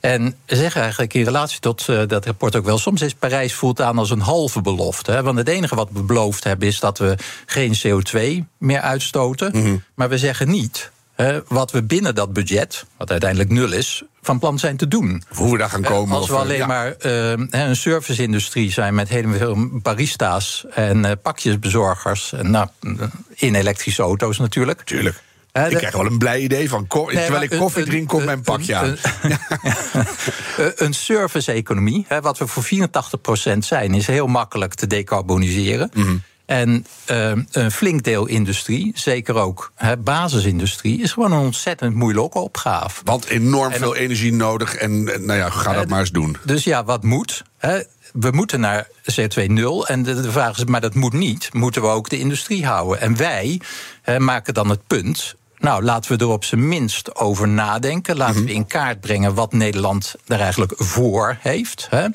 En 0.00 0.36
zeggen 0.46 0.80
eigenlijk 0.82 1.14
in 1.14 1.24
relatie 1.24 1.60
tot 1.60 1.88
eh, 1.88 2.02
dat 2.06 2.26
rapport 2.26 2.56
ook 2.56 2.64
wel, 2.64 2.78
soms 2.78 3.02
is 3.02 3.14
Parijs 3.14 3.54
voelt 3.54 3.80
aan 3.80 3.98
als 3.98 4.10
een 4.10 4.20
halve 4.20 4.60
belofte. 4.60 5.10
Hè, 5.12 5.22
want 5.22 5.38
het 5.38 5.48
enige 5.48 5.74
wat 5.74 5.88
we 5.92 6.02
beloofd 6.02 6.44
hebben 6.44 6.68
is 6.68 6.80
dat 6.80 6.98
we 6.98 7.16
geen 7.46 7.74
CO2 7.86 8.44
meer 8.58 8.80
uitstoten. 8.80 9.82
Maar 9.94 10.08
we 10.08 10.18
zeggen 10.18 10.50
niet 10.50 10.90
hè, 11.22 11.40
wat 11.48 11.70
we 11.70 11.82
binnen 11.82 12.14
dat 12.14 12.32
budget, 12.32 12.84
wat 12.96 13.10
uiteindelijk 13.10 13.50
nul 13.50 13.72
is, 13.72 14.02
van 14.22 14.38
plan 14.38 14.58
zijn 14.58 14.76
te 14.76 14.88
doen. 14.88 15.22
Of 15.30 15.36
hoe 15.38 15.52
we 15.52 15.58
daar 15.58 15.70
gaan 15.70 15.82
komen. 15.82 16.16
Als 16.16 16.26
we 16.28 16.34
eh, 16.34 16.40
alleen 16.40 16.56
ja. 16.56 16.66
maar 16.66 16.92
eh, 16.96 17.32
een 17.50 17.76
service-industrie 17.76 18.72
zijn 18.72 18.94
met 18.94 19.08
heel 19.08 19.32
veel 19.32 19.56
barista's 19.82 20.64
en 20.70 21.04
eh, 21.04 21.12
pakjesbezorgers. 21.22 22.32
En, 22.32 22.50
nou, 22.50 22.68
in 23.34 23.54
elektrische 23.54 24.02
auto's 24.02 24.38
natuurlijk. 24.38 24.82
Tuurlijk. 24.82 25.22
Ik 25.52 25.70
de- 25.70 25.76
krijg 25.76 25.94
wel 25.94 26.06
een 26.06 26.18
blij 26.18 26.40
idee 26.40 26.68
van. 26.68 26.86
ko- 26.86 27.06
terwijl 27.06 27.42
ik 27.42 27.52
een- 27.52 27.58
koffie 27.58 27.82
een- 27.82 27.88
drink, 27.88 28.08
komt 28.08 28.24
mijn 28.24 28.40
pakje 28.40 28.74
aan. 28.74 28.96
een- 30.56 30.72
een 30.76 30.94
service-economie, 30.94 32.04
hè, 32.08 32.20
wat 32.20 32.38
we 32.38 32.46
voor 32.46 32.62
84% 32.62 33.64
zijn, 33.64 33.94
is 33.94 34.06
heel 34.06 34.26
makkelijk 34.26 34.74
te 34.74 34.86
decarboniseren. 34.86 35.90
Mhm. 35.94 36.16
En 36.46 36.86
eh, 37.04 37.32
een 37.50 37.70
flink 37.70 38.02
deel 38.02 38.26
industrie, 38.26 38.92
zeker 38.94 39.34
ook 39.34 39.72
hè, 39.74 39.96
basisindustrie, 39.96 41.02
is 41.02 41.12
gewoon 41.12 41.32
een 41.32 41.38
ontzettend 41.38 41.94
moeilijke 41.94 42.38
opgave. 42.38 43.00
Want 43.04 43.24
enorm 43.26 43.72
En 43.72 43.78
veel 43.78 43.96
energie 43.96 44.32
nodig. 44.32 44.74
En 44.74 45.04
nou 45.04 45.32
ja, 45.32 45.50
ga 45.50 45.72
dat 45.72 45.84
Eh, 45.84 45.90
maar 45.90 46.00
eens 46.00 46.10
doen. 46.10 46.36
Dus 46.44 46.64
ja, 46.64 46.84
wat 46.84 47.02
moet? 47.02 47.42
Hè? 47.58 47.80
We 48.12 48.30
moeten 48.30 48.60
naar 48.60 48.88
CO2 49.12 49.44
nul. 49.50 49.86
En 49.86 50.02
de, 50.02 50.20
de 50.20 50.30
vraag 50.32 50.56
is, 50.58 50.64
maar 50.64 50.80
dat 50.80 50.94
moet 50.94 51.12
niet. 51.12 51.48
Moeten 51.52 51.82
we 51.82 51.88
ook 51.88 52.08
de 52.08 52.18
industrie 52.18 52.66
houden? 52.66 53.00
En 53.00 53.16
wij 53.16 53.60
hè, 54.02 54.20
maken 54.20 54.54
dan 54.54 54.68
het 54.68 54.86
punt. 54.86 55.34
Nou, 55.58 55.82
laten 55.82 56.16
we 56.16 56.24
er 56.24 56.30
op 56.30 56.44
zijn 56.44 56.68
minst 56.68 57.16
over 57.16 57.48
nadenken. 57.48 58.16
Laten 58.16 58.44
we 58.44 58.52
in 58.52 58.66
kaart 58.66 59.00
brengen 59.00 59.34
wat 59.34 59.52
Nederland 59.52 60.14
daar 60.24 60.40
eigenlijk 60.40 60.72
voor 60.76 61.36
heeft. 61.40 61.86
Hè? 61.90 62.06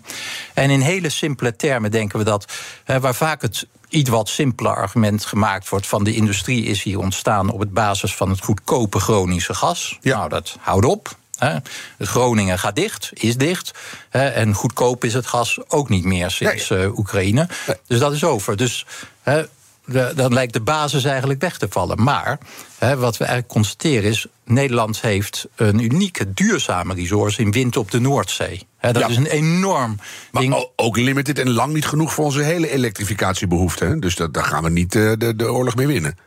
En 0.54 0.70
in 0.70 0.82
hele 0.82 1.10
simpele 1.10 1.56
termen 1.56 1.92
denken 1.92 2.20
we 2.20 2.26
dat, 2.26 2.46
hè, 2.84 3.00
waar 3.00 3.16
vaak 3.16 3.42
het 3.42 3.68
iets 3.90 4.10
wat 4.10 4.30
simpele 4.30 4.70
argument 4.70 5.26
gemaakt 5.26 5.70
wordt 5.70 5.88
van 5.88 6.04
de 6.04 6.14
industrie 6.14 6.66
is 6.66 6.84
hier 6.84 7.00
ontstaan 7.00 7.50
op 7.50 7.60
het 7.60 7.74
basis 7.74 8.16
van 8.16 8.30
het 8.30 8.44
goedkope 8.44 9.00
Groningse 9.00 9.54
gas. 9.54 9.98
Ja. 10.02 10.18
Nou, 10.18 10.30
dat 10.30 10.58
houdt 10.60 10.86
op. 10.86 11.16
Hè. 11.38 11.58
Groningen 12.00 12.60
gaat 12.60 12.76
dicht, 12.76 13.10
is 13.14 13.38
dicht. 13.38 13.72
Hè, 14.10 14.28
en 14.28 14.54
goedkoop 14.54 15.04
is 15.04 15.14
het 15.14 15.28
gas 15.28 15.60
ook 15.68 15.90
niet 15.90 16.04
meer 16.04 16.32
sinds 16.32 16.70
eh, 16.70 16.98
Oekraïne. 16.98 17.48
Dus 17.88 18.00
dat 18.00 18.14
is 18.14 18.24
over. 18.24 18.58
Dus 18.58 18.86
hè, 19.22 19.44
de- 19.86 20.12
dan 20.16 20.34
lijkt 20.34 20.54
de 20.54 20.62
basis 20.62 21.04
eigenlijk 21.04 21.42
weg 21.42 21.58
te 21.58 21.68
vallen. 21.70 22.04
Maar 22.04 22.40
hè, 22.78 22.98
wat 22.98 23.18
we 23.18 23.24
eigenlijk 23.24 23.54
constateren 23.54 24.10
is... 24.10 24.26
Nederland 24.46 25.02
heeft 25.02 25.48
een 25.56 25.80
unieke 25.80 26.34
duurzame 26.34 26.94
resource 26.94 27.42
in 27.42 27.52
wind 27.52 27.78
op 27.78 27.92
de 27.92 28.00
Noordzee. 28.00 28.68
Hè, 28.78 28.92
dat 28.94 29.02
Ja. 29.02 29.08
is 29.08 29.16
een 29.16 29.26
enorm 29.26 30.00
Maar 30.32 30.42
ding. 30.42 30.68
ook 30.76 30.98
limited 30.98 31.40
en 31.40 31.50
lang 31.50 31.74
niet 31.74 31.86
genoeg 31.86 32.14
voor 32.14 32.26
onze 32.26 32.42
hele 32.42 32.70
elektrificatiebehoefte. 32.72 33.86
Hè? 33.86 34.00
Dus 34.00 34.16
dat, 34.16 34.34
daar 34.34 34.44
gaan 34.44 34.64
we 34.64 34.70
niet 34.70 34.96
eh, 34.96 35.12
de, 35.18 35.36
de 35.36 35.52
oorlog 35.52 35.76
mee 35.76 35.88
winnen. 35.88 36.18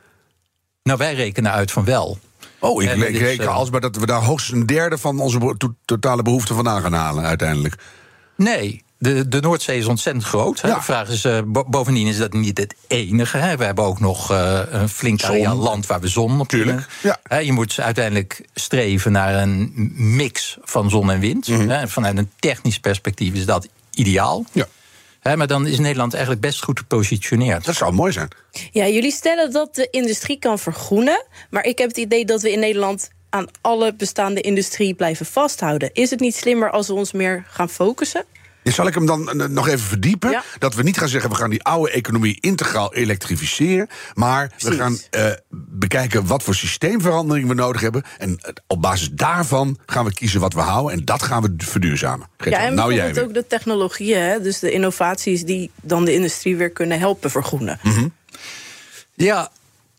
Nou, 0.83 0.99
wij 0.99 1.15
rekenen 1.15 1.53
uit 1.53 1.71
van 1.71 1.85
wel. 1.85 2.19
Oh, 2.59 2.83
ik 2.83 2.91
reken 3.19 3.45
eh, 3.45 3.55
alsmaar 3.55 3.81
dat 3.81 3.97
we 3.97 4.07
daar 4.07 4.23
hoogstens 4.23 4.61
een 4.61 4.67
derde 4.67 4.99
van 4.99 5.21
onze 5.21 5.57
totale 5.85 6.23
behoefte 6.23 6.55
vandaan 6.55 6.83
gaan 6.83 6.93
halen 6.93 7.25
uiteindelijk. 7.25 7.75
Nee, 8.37 8.83
de, 8.99 9.29
de 9.29 9.41
Noordzee 9.41 9.79
is 9.79 9.87
ontzettend 9.87 10.25
groot. 10.25 10.61
Hè. 10.61 10.69
Ja. 10.69 10.75
De 10.75 10.83
vraag 10.83 11.09
is, 11.09 11.25
eh, 11.25 11.38
bo- 11.47 11.65
bovendien 11.65 12.07
is 12.07 12.17
dat 12.19 12.33
niet 12.33 12.59
het 12.59 12.75
enige. 12.87 13.37
Hè. 13.37 13.57
We 13.57 13.65
hebben 13.65 13.85
ook 13.85 14.00
nog 14.00 14.31
eh, 14.31 14.61
een 14.71 14.88
flink 14.88 15.23
areaal 15.23 15.57
land 15.57 15.87
waar 15.87 16.00
we 16.00 16.09
zon 16.09 16.41
op 16.41 16.49
Tuurlijk, 16.49 16.76
kunnen. 16.76 16.87
ja. 17.03 17.19
Hè, 17.37 17.38
je 17.38 17.53
moet 17.53 17.79
uiteindelijk 17.81 18.45
streven 18.55 19.12
naar 19.12 19.35
een 19.43 19.73
mix 20.17 20.57
van 20.62 20.91
zon 20.91 21.11
en 21.11 21.21
wind. 21.21 21.49
Mhm. 21.49 21.69
Hè. 21.69 21.88
Vanuit 21.88 22.19
een 22.19 22.31
technisch 22.38 22.79
perspectief 22.79 23.35
is 23.35 23.47
dat 23.47 23.69
ideaal. 23.95 24.45
Ja. 24.53 24.67
Hè, 25.21 25.37
maar 25.37 25.47
dan 25.47 25.67
is 25.67 25.79
Nederland 25.79 26.12
eigenlijk 26.12 26.43
best 26.43 26.62
goed 26.65 26.79
gepositioneerd. 26.79 27.65
Dat 27.65 27.75
zou 27.75 27.93
mooi 27.93 28.12
zijn. 28.12 28.29
Ja, 28.71 28.87
jullie 28.88 29.11
stellen 29.12 29.53
dat 29.53 29.75
de 29.75 29.88
industrie 29.91 30.38
kan 30.38 30.59
vergroenen. 30.59 31.25
Maar 31.50 31.65
ik 31.65 31.79
heb 31.79 31.88
het 31.88 31.97
idee 31.97 32.25
dat 32.25 32.43
we 32.43 32.53
in 32.53 32.59
Nederland 32.61 33.11
aan 33.31 33.47
alle 33.61 33.95
bestaande 33.95 34.41
industrie 34.41 34.95
blijven 34.95 35.26
vasthouden. 35.26 35.91
Is 35.93 36.11
het 36.11 36.21
niet 36.21 36.37
slimmer 36.37 36.71
als 36.71 36.87
we 36.87 36.93
ons 36.93 37.12
meer 37.12 37.45
gaan 37.49 37.69
focussen? 37.69 38.25
Zal 38.75 38.87
ik 38.87 38.95
hem 38.95 39.07
dan 39.07 39.41
eh, 39.41 39.49
nog 39.49 39.67
even 39.69 39.87
verdiepen? 39.87 40.31
Ja. 40.31 40.43
Dat 40.59 40.75
we 40.75 40.83
niet 40.83 40.99
gaan 40.99 41.09
zeggen, 41.09 41.31
we 41.31 41.37
gaan 41.37 41.51
die 41.51 41.63
oude 41.63 41.91
economie 41.91 42.37
integraal 42.41 42.95
elektrificeren. 42.95 43.89
Maar 44.15 44.53
we 44.59 44.73
gaan 44.73 44.99
eh, 45.11 45.27
bekijken 45.51 46.27
wat 46.27 46.43
voor 46.43 46.55
systeemverandering 46.55 47.49
we 47.49 47.55
nodig 47.55 47.81
hebben. 47.81 48.03
En 48.19 48.39
eh, 48.41 48.53
op 48.67 48.83
basis 48.83 49.09
daarvan 49.13 49.79
gaan 49.87 50.05
we 50.05 50.13
kiezen 50.13 50.41
wat 50.41 50.53
we 50.53 50.61
houden. 50.61 50.93
En 50.99 51.05
dat 51.05 51.23
gaan 51.23 51.43
we 51.43 51.55
verduurzamen. 51.57 52.29
Greta, 52.37 52.61
ja, 52.61 52.67
en 52.67 52.75
nou 52.75 52.95
jij 52.95 53.15
weer. 53.15 53.23
ook 53.25 53.35
de 53.35 53.47
technologieën, 53.47 54.21
hè? 54.21 54.41
dus 54.41 54.59
de 54.59 54.71
innovaties 54.71 55.45
die 55.45 55.71
dan 55.83 56.05
de 56.05 56.15
industrie 56.15 56.57
weer 56.57 56.71
kunnen 56.71 56.99
helpen 56.99 57.31
vergroenen. 57.31 57.79
Mhm. 57.83 58.09
Ja, 59.15 59.51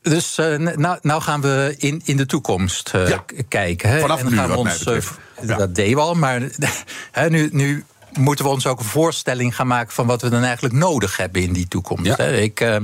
dus 0.02 0.38
eh, 0.38 0.58
nou, 0.58 0.98
nou 1.02 1.22
gaan 1.22 1.42
we 1.42 1.76
in, 1.78 2.02
in 2.06 2.18
de 2.18 2.26
toekomst 2.26 2.90
eh, 2.94 3.08
Ja. 3.08 3.24
kijken. 3.48 3.90
Hè. 3.90 4.00
Vanaf 4.00 4.20
en 4.20 4.30
nu, 4.30 4.36
gaan 4.36 4.50
we 4.50 4.56
wat 4.56 4.64
mij 4.64 4.74
ons, 4.74 4.84
betreft. 4.84 5.12
Ja. 5.42 5.58
Dat 5.58 5.76
deden 5.76 5.96
we 5.96 6.02
al, 6.02 6.14
maar 6.14 6.42
hè, 7.12 7.30
nu, 7.30 7.50
nu 7.52 7.86
moeten 8.18 8.46
we 8.46 8.52
ons 8.52 8.68
ook 8.68 8.80
een 8.80 8.86
voorstelling 8.86 9.56
gaan 9.56 9.68
maken 9.68 9.94
van 9.94 10.08
wat 10.08 10.22
we 10.22 10.30
dan 10.30 10.44
eigenlijk 10.44 10.76
nodig 10.76 11.18
hebben 11.18 11.42
in 11.42 11.54
die 11.54 11.68
toekomst. 11.68 12.18
Ja. 12.18 12.18
Ik, 12.18 12.60
eh, 12.60 12.76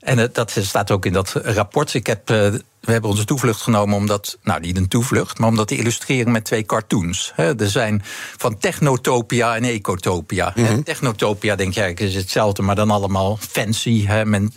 en 0.00 0.30
dat 0.32 0.56
staat 0.60 0.90
ook 0.90 1.06
in 1.06 1.12
dat 1.12 1.32
rapport. 1.32 1.94
Ik 1.94 2.06
heb, 2.06 2.30
eh, 2.30 2.36
we 2.80 2.92
hebben 2.92 3.10
onze 3.10 3.24
toevlucht 3.24 3.60
genomen 3.60 3.96
omdat, 3.96 4.38
nou 4.42 4.60
niet 4.60 4.76
een 4.76 4.88
toevlucht, 4.88 5.38
maar 5.38 5.48
omdat 5.48 5.68
te 5.68 5.76
illustreren 5.76 6.32
met 6.32 6.44
twee 6.44 6.64
cartoons. 6.64 7.32
Hè. 7.34 7.60
Er 7.60 7.70
zijn 7.70 8.02
van 8.36 8.58
technotopia 8.58 9.56
en 9.56 9.64
ecotopia. 9.64 10.52
Mhm. 10.54 10.82
Technotopia 10.82 11.56
denk 11.56 11.74
je 11.74 11.80
eigenlijk 11.80 12.10
is 12.10 12.20
hetzelfde, 12.20 12.62
maar 12.62 12.74
dan 12.74 12.90
allemaal 12.90 13.38
fancy. 13.40 14.06
Hè. 14.06 14.24
Men, 14.24 14.52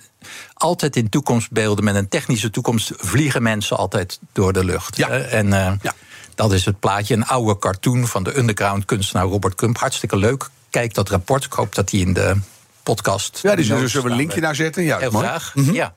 altijd 0.54 0.96
in 0.96 1.10
toekomstbeelden 1.10 1.84
met 1.84 1.96
een 1.96 2.08
technische 2.08 2.50
toekomst 2.50 2.92
vliegen 2.98 3.44
mensen 3.44 3.78
altijd 3.78 4.20
door 4.32 4.54
de 4.54 4.66
lucht. 4.66 4.98
Ja. 4.98 5.10
En 5.10 5.54
eh, 5.54 5.72
Ja. 5.82 5.94
Dat 6.36 6.54
is 6.54 6.66
het 6.66 6.80
plaatje. 6.80 7.14
Een 7.14 7.26
oude 7.26 7.60
cartoon 7.60 8.08
van 8.08 8.24
de 8.24 8.38
underground 8.38 8.86
kunstenaar 8.86 9.26
Robert 9.26 9.56
Crump. 9.56 9.78
Hartstikke 9.78 10.18
leuk. 10.18 10.50
Kijk 10.70 10.94
dat 10.94 11.10
rapport. 11.10 11.46
Ik 11.46 11.54
hoop 11.54 11.76
dat 11.76 11.90
die 11.90 12.06
in 12.06 12.14
de 12.14 12.36
podcast. 12.84 13.40
Ja, 13.42 13.56
die 13.56 13.66
zullen, 13.66 14.04
we 14.04 14.10
een 14.10 14.16
linkje 14.16 14.42
naar 14.42 14.56
zetten? 14.56 14.84
Ja, 14.84 14.98
Heel 14.98 15.12
graag. 15.12 15.56
Mhm. 15.56 15.74
Ja. 15.74 15.94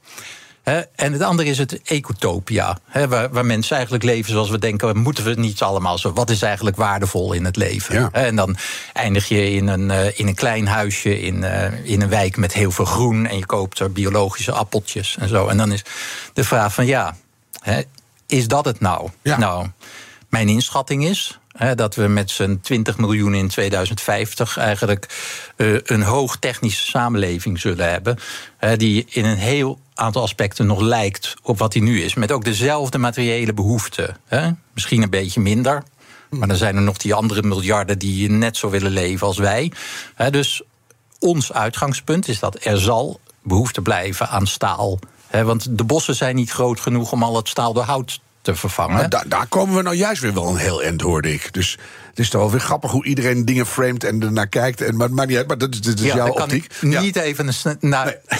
En 0.94 1.12
het 1.12 1.22
andere 1.22 1.48
is 1.48 1.58
het 1.58 1.82
ecotopia. 1.82 2.78
Waar, 3.08 3.30
waar 3.30 3.46
mensen 3.46 3.74
eigenlijk 3.74 4.04
leven 4.04 4.32
zoals 4.32 4.50
we 4.50 4.58
denken... 4.58 4.98
moeten 4.98 5.24
we 5.24 5.34
niet 5.34 5.62
allemaal 5.62 5.98
zo... 5.98 6.12
wat 6.12 6.30
is 6.30 6.42
eigenlijk 6.42 6.76
waardevol 6.76 7.32
in 7.32 7.44
het 7.44 7.56
leven? 7.56 7.94
Ja. 7.94 8.08
En 8.12 8.36
dan 8.36 8.56
eindig 8.92 9.28
je 9.28 9.50
in 9.50 9.66
een, 9.66 9.90
eh, 9.90 10.18
in 10.18 10.26
een 10.26 10.34
klein 10.34 10.66
huisje... 10.66 11.20
In, 11.20 11.44
eh, 11.44 11.84
in 11.84 12.00
een 12.00 12.08
wijk 12.08 12.36
met 12.36 12.52
heel 12.52 12.70
veel 12.70 12.84
groen... 12.84 13.26
en 13.26 13.38
je 13.38 13.46
koopt 13.46 13.78
er 13.78 13.92
biologische 13.92 14.52
appeltjes 14.52 15.16
en 15.18 15.28
zo. 15.28 15.48
En 15.48 15.56
dan 15.56 15.72
is 15.72 15.84
de 16.32 16.44
vraag 16.44 16.74
van 16.74 16.86
ja, 16.86 17.16
is 18.26 18.48
dat 18.48 18.64
het 18.64 18.80
nou? 18.80 19.10
Ja. 19.22 19.38
Nou, 19.38 19.66
mijn 20.34 20.48
inschatting 20.48 21.04
is... 21.04 21.38
hè, 21.56 21.74
dat 21.74 21.94
we 21.94 22.06
met 22.06 22.30
z'n 22.30 22.58
20 22.62 22.98
miljoen 22.98 23.34
in 23.34 23.48
2050 23.48 24.56
eigenlijk 24.56 25.06
eh, 25.56 25.74
een 25.84 26.02
hoog 26.02 26.36
technische 26.36 26.84
samenleving 26.84 27.60
zullen 27.60 27.90
hebben. 27.90 28.18
hè, 28.56 28.76
die 28.76 29.06
in 29.08 29.24
een 29.24 29.36
heel 29.36 29.78
aantal 29.94 30.22
aspecten 30.22 30.66
nog 30.66 30.80
lijkt 30.80 31.34
op 31.42 31.58
wat 31.58 31.72
die 31.72 31.82
nu 31.82 32.02
is. 32.02 32.14
Met 32.14 32.32
ook 32.32 32.44
dezelfde 32.44 32.98
materiële 32.98 33.54
behoeften. 33.54 34.16
Hè. 34.26 34.50
Misschien 34.72 35.02
een 35.02 35.10
beetje 35.10 35.40
minder. 35.40 35.82
Maar 36.30 36.48
dan 36.48 36.56
zijn 36.56 36.76
er 36.76 36.82
nog 36.82 36.96
die 36.96 37.14
andere 37.14 37.42
miljarden 37.42 37.98
die 37.98 38.30
net 38.30 38.56
zo 38.56 38.70
willen 38.70 38.90
leven 38.90 39.26
als 39.26 39.38
wij. 39.38 39.72
Dus 40.30 40.62
ons 41.18 41.52
uitgangspunt 41.52 42.28
is 42.28 42.38
dat 42.38 42.64
er 42.64 42.80
zal 42.80 43.20
behoefte 43.42 43.82
blijven 43.82 44.28
aan 44.28 44.46
staal. 44.46 44.98
Want 45.30 45.78
de 45.78 45.84
bossen 45.84 46.14
zijn 46.14 46.36
niet 46.36 46.50
groot 46.50 46.80
genoeg 46.80 47.12
om 47.12 47.22
al 47.22 47.36
het 47.36 47.48
staal 47.48 47.72
door 47.72 47.82
hout 47.82 48.20
te 48.44 48.54
vervangen. 48.54 48.94
Maar 48.94 49.08
da- 49.08 49.24
daar 49.26 49.46
komen 49.46 49.76
we 49.76 49.82
nou 49.82 49.96
juist 49.96 50.22
weer 50.22 50.34
wel 50.34 50.48
een 50.48 50.56
heel 50.56 50.82
eind, 50.82 51.00
hoorde 51.00 51.32
ik. 51.32 51.52
Dus 51.52 51.78
Het 52.08 52.18
is 52.18 52.30
toch 52.30 52.40
wel 52.40 52.50
weer 52.50 52.60
grappig 52.60 52.90
hoe 52.90 53.04
iedereen 53.04 53.44
dingen 53.44 53.66
framet 53.66 54.04
en 54.04 54.22
ernaar 54.22 54.46
kijkt. 54.46 54.80
En, 54.80 54.96
maar, 54.96 55.10
maar 55.12 55.26
niet 55.26 55.36
uit, 55.36 55.46
maar 55.46 55.58
dat 55.58 55.72
is, 55.74 55.80
dat 55.80 55.98
is 55.98 56.04
Ja, 56.06 56.14
jouw 56.14 56.28
optiek. 56.28 56.66
niet 56.80 57.16
even 57.16 57.48
een... 57.62 57.76
Nou, 57.80 58.04
Nee, 58.06 58.38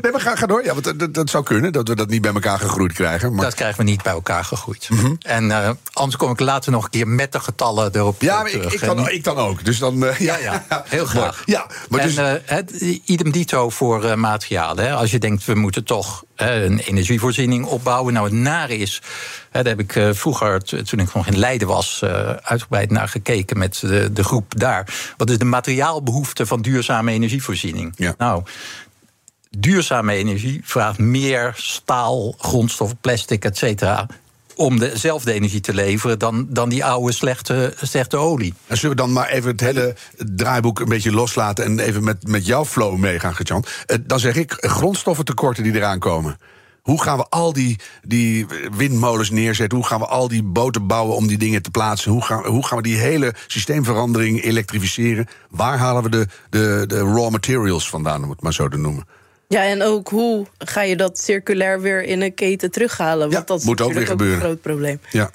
maar 0.00 0.20
ga, 0.20 0.36
ga 0.36 0.46
door. 0.46 0.64
Ja, 0.64 0.72
want 0.72 0.84
dat, 0.84 0.98
dat, 0.98 1.14
dat 1.14 1.30
zou 1.30 1.44
kunnen, 1.44 1.72
dat 1.72 1.88
we 1.88 1.94
dat 1.96 2.08
niet 2.08 2.20
bij 2.22 2.32
elkaar 2.32 2.58
gegroeid 2.58 2.92
krijgen. 2.92 3.34
Maar, 3.34 3.44
Dat 3.44 3.54
krijgen 3.54 3.78
we 3.84 3.90
niet 3.90 4.02
bij 4.02 4.12
elkaar 4.12 4.44
gegroeid. 4.44 4.88
Mhm. 4.90 5.14
En 5.20 5.50
eh, 5.50 5.70
anders 5.92 6.16
kom 6.16 6.30
ik 6.30 6.40
later 6.40 6.72
nog 6.72 6.84
een 6.84 6.90
keer 6.90 7.08
met 7.08 7.32
de 7.32 7.40
getallen 7.40 7.90
erop 7.94 8.22
ja, 8.22 8.32
eh, 8.36 8.42
maar 8.42 8.50
ik, 8.50 8.56
terug. 8.56 8.72
ik, 8.74 8.80
dan, 8.80 8.98
En- 8.98 9.14
ik 9.14 9.24
dan 9.24 9.36
ook. 9.36 9.64
Dus 9.64 9.78
dan, 9.78 10.04
eh, 10.06 10.18
ja, 10.18 10.36
ja, 10.38 10.64
heel 10.88 11.06
graag. 11.14 11.42
Ja, 11.44 11.66
maar 11.88 12.00
en 12.00 12.06
dus, 12.06 12.16
eh, 12.16 12.32
het, 12.44 12.70
idem 13.04 13.30
dito 13.30 13.70
voor 13.70 14.04
eh, 14.04 14.14
materialen. 14.14 14.84
Hè. 14.84 14.94
Als 14.94 15.10
je 15.10 15.18
denkt, 15.18 15.44
we 15.44 15.54
moeten 15.54 15.84
toch 15.84 16.24
een 16.36 16.78
energievoorziening 16.78 17.64
opbouwen. 17.64 18.12
Nou, 18.12 18.24
het 18.26 18.34
nare 18.34 18.76
is, 18.76 19.02
hè, 19.50 19.62
daar 19.62 19.76
heb 19.76 19.80
ik 19.80 19.96
eh, 19.96 20.08
vroeger, 20.12 20.62
toen 20.62 20.98
ik 21.00 21.14
nog 21.14 21.26
in 21.26 21.38
Leiden 21.38 21.68
was... 21.68 22.00
eh, 22.02 22.30
uitgebreid 22.30 22.90
naar 22.90 23.08
gekeken 23.08 23.58
met 23.58 23.78
de, 23.80 24.12
de 24.12 24.24
groep 24.24 24.58
daar. 24.58 25.12
Wat 25.16 25.30
is 25.30 25.38
de 25.38 25.44
materiaalbehoefte 25.44 26.46
van 26.46 26.62
duurzame 26.62 27.12
energievoorziening? 27.12 27.92
Ja. 27.96 28.14
Nou, 28.18 28.42
duurzame 29.50 30.14
energie 30.14 30.60
vraagt 30.64 30.98
meer 30.98 31.52
staal, 31.56 32.34
grondstoffen, 32.38 32.98
plastic, 33.00 33.44
et 33.44 33.56
cetera... 33.56 34.06
om 34.54 34.78
dezelfde 34.78 35.32
energie 35.32 35.60
te 35.60 35.74
leveren 35.74 36.18
dan, 36.18 36.46
dan 36.48 36.68
die 36.68 36.84
oude 36.84 37.12
slechte, 37.12 37.74
slechte 37.82 38.16
olie. 38.16 38.54
dan 38.66 38.76
zullen 38.76 38.96
we 38.96 39.02
dan 39.02 39.12
maar 39.12 39.28
even 39.28 39.50
het 39.50 39.60
hele 39.60 39.94
draaiboek 40.16 40.80
een 40.80 40.88
beetje 40.88 41.12
loslaten... 41.12 41.64
en 41.64 41.78
even 41.78 42.04
met, 42.04 42.28
met 42.28 42.46
jouw 42.46 42.64
flow 42.64 42.96
meegaan, 42.96 43.34
Gertjan. 43.34 43.64
Eh, 43.86 43.96
dan 44.06 44.20
zeg 44.20 44.36
ik, 44.36 44.52
grondstoffentekorten 44.56 45.62
die 45.62 45.74
eraan 45.74 45.98
komen... 45.98 46.38
Hoe 46.86 47.02
gaan 47.02 47.16
we 47.16 47.26
al 47.28 47.52
die, 47.52 47.78
die 48.02 48.46
windmolens 48.76 49.30
neerzetten? 49.30 49.78
Hoe 49.78 49.86
gaan 49.86 50.00
we 50.00 50.06
al 50.06 50.28
die 50.28 50.42
boten 50.42 50.86
bouwen 50.86 51.16
om 51.16 51.26
die 51.26 51.38
dingen 51.38 51.62
te 51.62 51.70
plaatsen? 51.70 52.12
Hoe 52.12 52.24
gaan, 52.24 52.46
hoe 52.46 52.66
gaan 52.66 52.76
we 52.76 52.82
die 52.82 52.96
hele 52.96 53.34
systeemverandering 53.46 54.42
elektrificeren? 54.42 55.26
Waar 55.50 55.78
halen 55.78 56.02
we 56.02 56.08
de, 56.08 56.26
de, 56.50 56.84
de 56.86 56.98
raw 56.98 57.30
materials 57.30 57.88
vandaan, 57.88 58.24
om 58.24 58.30
het 58.30 58.42
maar 58.42 58.52
zo 58.52 58.68
te 58.68 58.76
noemen? 58.76 59.06
Ja, 59.48 59.62
en 59.62 59.82
ook 59.82 60.08
hoe 60.08 60.46
ga 60.58 60.82
je 60.82 60.96
dat 60.96 61.18
circulair 61.18 61.80
weer 61.80 62.02
in 62.02 62.22
een 62.22 62.34
keten 62.34 62.70
terughalen? 62.70 63.28
Ja, 63.28 63.34
Want 63.34 63.46
dat 63.46 63.58
is 63.58 63.64
moet 63.64 63.80
ook 63.80 63.92
weer 63.92 64.00
een 64.00 64.06
gebeuren. 64.06 64.40
groot 64.40 64.60
probleem. 64.60 65.00
Ja. 65.10 65.30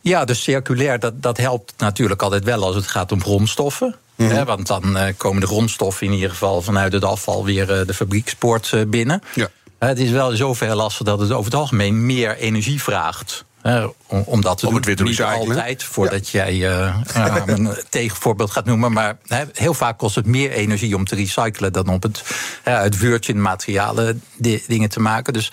Ja, 0.00 0.24
dus 0.24 0.42
circulair, 0.42 0.98
dat, 0.98 1.22
dat 1.22 1.36
helpt 1.36 1.72
natuurlijk 1.76 2.22
altijd 2.22 2.44
wel 2.44 2.64
als 2.64 2.74
het 2.74 2.86
gaat 2.86 3.12
om 3.12 3.22
grondstoffen. 3.22 3.96
Mhm. 4.14 4.30
Hè, 4.30 4.44
want 4.44 4.66
dan 4.66 4.96
eh, 4.96 5.12
komen 5.16 5.40
de 5.40 5.46
grondstoffen 5.46 6.06
in 6.06 6.12
ieder 6.12 6.30
geval 6.30 6.62
vanuit 6.62 6.92
het 6.92 7.04
afval 7.04 7.44
weer 7.44 7.72
eh, 7.72 7.86
de 7.86 7.94
fabriekspoort 7.94 8.72
eh, 8.72 8.80
binnen. 8.86 9.22
Ja. 9.34 9.48
Het 9.78 9.98
is 9.98 10.10
wel 10.10 10.30
in 10.30 10.36
zoverre 10.36 10.74
lastig 10.74 11.06
dat 11.06 11.20
het 11.20 11.30
over 11.32 11.44
het 11.44 11.60
algemeen 11.60 12.06
meer 12.06 12.36
energie 12.36 12.82
vraagt. 12.82 13.44
Hè, 13.70 13.86
om, 14.06 14.40
doen. 14.40 14.74
het 14.74 14.84
weer 14.84 14.96
te 14.96 15.02
Niet 15.02 15.18
recyclen. 15.18 15.48
altijd, 15.48 15.82
voordat 15.82 16.28
jij 16.28 16.68
eh, 16.68 16.96
een 17.46 17.76
tegenvoorbeeld 17.88 18.50
gaat 18.50 18.64
noemen. 18.64 18.92
Maar 18.92 19.16
heel 19.52 19.74
vaak 19.74 19.98
kost 19.98 20.14
het 20.14 20.26
meer 20.26 20.50
energie 20.50 20.96
om 20.96 21.04
te 21.04 21.14
recyclen 21.14 21.72
dan 21.72 21.88
om 21.88 21.96
het 22.00 22.22
uit 22.62 22.96
virgin 22.96 23.42
materialen 23.42 24.22
di- 24.36 24.64
dingen 24.66 24.88
te 24.88 25.00
maken. 25.00 25.32
Dus 25.32 25.52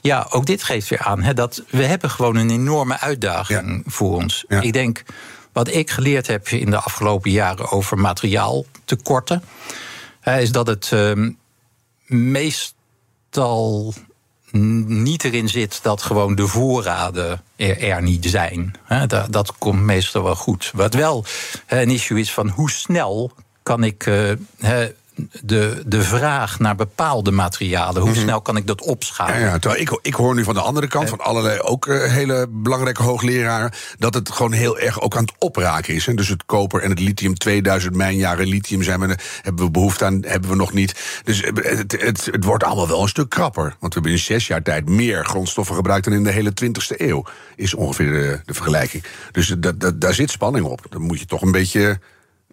ja, 0.00 0.26
ook 0.30 0.46
dit 0.46 0.62
geeft 0.62 0.88
weer 0.88 1.00
aan 1.00 1.22
hè, 1.22 1.34
dat 1.34 1.62
we 1.70 1.84
hebben 1.84 2.10
gewoon 2.10 2.36
een 2.36 2.50
enorme 2.50 3.00
uitdaging 3.00 3.82
voor 3.86 4.14
ons. 4.16 4.44
Ja. 4.48 4.60
Ik 4.60 4.72
denk, 4.72 5.02
wat 5.52 5.68
ik 5.68 5.90
geleerd 5.90 6.26
heb 6.26 6.48
in 6.48 6.70
de 6.70 6.78
afgelopen 6.80 7.30
jaren 7.30 7.70
over 7.70 7.98
materiaaltekorten, 7.98 9.42
is 10.24 10.52
dat 10.52 10.66
het 10.66 10.88
ehm, 10.92 11.30
meestal 12.06 13.94
niet 14.52 15.24
erin 15.24 15.48
zit 15.48 15.82
dat 15.82 16.02
gewoon 16.02 16.34
de 16.34 16.46
voorraden 16.46 17.42
er, 17.56 17.78
er 17.82 18.02
niet 18.02 18.24
zijn. 18.24 18.74
Dat, 19.06 19.32
dat 19.32 19.58
komt 19.58 19.80
meestal 19.80 20.22
wel 20.22 20.36
goed. 20.36 20.70
Wat 20.74 20.94
wel 20.94 21.24
een 21.66 21.90
issue 21.90 22.20
is 22.20 22.32
van 22.32 22.48
hoe 22.48 22.70
snel 22.70 23.32
kan 23.62 23.84
ik 23.84 24.06
eh, 24.06 24.82
de, 25.42 25.82
de 25.86 26.02
vraag 26.02 26.58
naar 26.58 26.74
bepaalde 26.74 27.30
materialen, 27.30 28.02
hoe 28.02 28.14
snel 28.14 28.40
kan 28.40 28.56
ik 28.56 28.66
dat 28.66 28.82
opschalen? 28.82 29.40
Ja, 29.40 29.46
ja, 29.46 29.58
terwijl 29.58 29.82
ik, 29.82 29.98
ik 30.02 30.14
hoor 30.14 30.34
nu 30.34 30.44
van 30.44 30.54
de 30.54 30.60
andere 30.60 30.86
kant, 30.86 31.08
van 31.08 31.20
allerlei 31.20 31.60
ook 31.60 31.86
eh, 31.86 32.12
hele 32.12 32.46
belangrijke 32.50 33.02
hoogleraren, 33.02 33.72
dat 33.98 34.14
het 34.14 34.30
gewoon 34.30 34.52
heel 34.52 34.78
erg 34.78 35.00
ook 35.00 35.16
aan 35.16 35.24
het 35.24 35.34
opraken 35.38 35.94
is. 35.94 36.06
Hè. 36.06 36.14
Dus 36.14 36.28
het 36.28 36.46
koper 36.46 36.82
en 36.82 36.90
het 36.90 36.98
lithium, 36.98 37.34
2000 37.34 37.94
mijnjaren 37.94 38.46
lithium 38.46 38.82
zijn 38.82 39.00
we, 39.00 39.16
hebben 39.42 39.64
we 39.64 39.70
behoefte 39.70 40.04
aan, 40.04 40.24
hebben 40.24 40.50
we 40.50 40.56
nog 40.56 40.72
niet. 40.72 41.20
Dus 41.24 41.42
eh, 41.42 41.52
het, 41.54 41.92
het, 42.00 42.28
het 42.30 42.44
wordt 42.44 42.64
allemaal 42.64 42.88
wel 42.88 43.02
een 43.02 43.08
stuk 43.08 43.28
krapper. 43.28 43.62
Want 43.62 43.94
we 43.94 44.00
hebben 44.00 44.12
in 44.12 44.18
zes 44.18 44.46
jaar 44.46 44.62
tijd 44.62 44.88
meer 44.88 45.24
grondstoffen 45.24 45.74
gebruikt 45.74 46.04
dan 46.04 46.14
in 46.14 46.24
de 46.24 46.32
hele 46.32 46.52
20ste 46.64 46.96
eeuw. 46.96 47.24
Is 47.56 47.74
ongeveer 47.74 48.12
de, 48.12 48.40
de 48.44 48.54
vergelijking. 48.54 49.04
Dus 49.32 49.54
dat, 49.58 49.80
dat, 49.80 50.00
daar 50.00 50.14
zit 50.14 50.30
spanning 50.30 50.66
op. 50.66 50.86
Dan 50.88 51.02
moet 51.02 51.18
je 51.18 51.26
toch 51.26 51.42
een 51.42 51.52
beetje. 51.52 52.00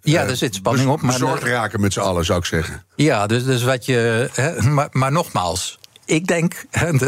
Ja, 0.02 0.24
eh, 0.24 0.30
er 0.30 0.36
zit 0.36 0.56
spanning 0.56 0.90
op. 0.90 1.02
Maar 1.02 1.12
bezorgd 1.12 1.44
raken 1.44 1.82
met 1.82 1.94
z'n 1.94 2.00
allen, 2.00 2.26
zou 2.26 2.40
ik 2.40 2.46
zeggen. 2.46 2.84
Ja, 2.96 3.28
dus, 3.28 3.44
dus 3.44 3.64
wat 3.64 3.86
je. 3.86 4.30
Hè, 4.34 4.62
maar, 4.62 4.88
maar 4.92 5.12
nogmaals. 5.12 5.80
Ik 6.06 6.28
denk 6.28 6.66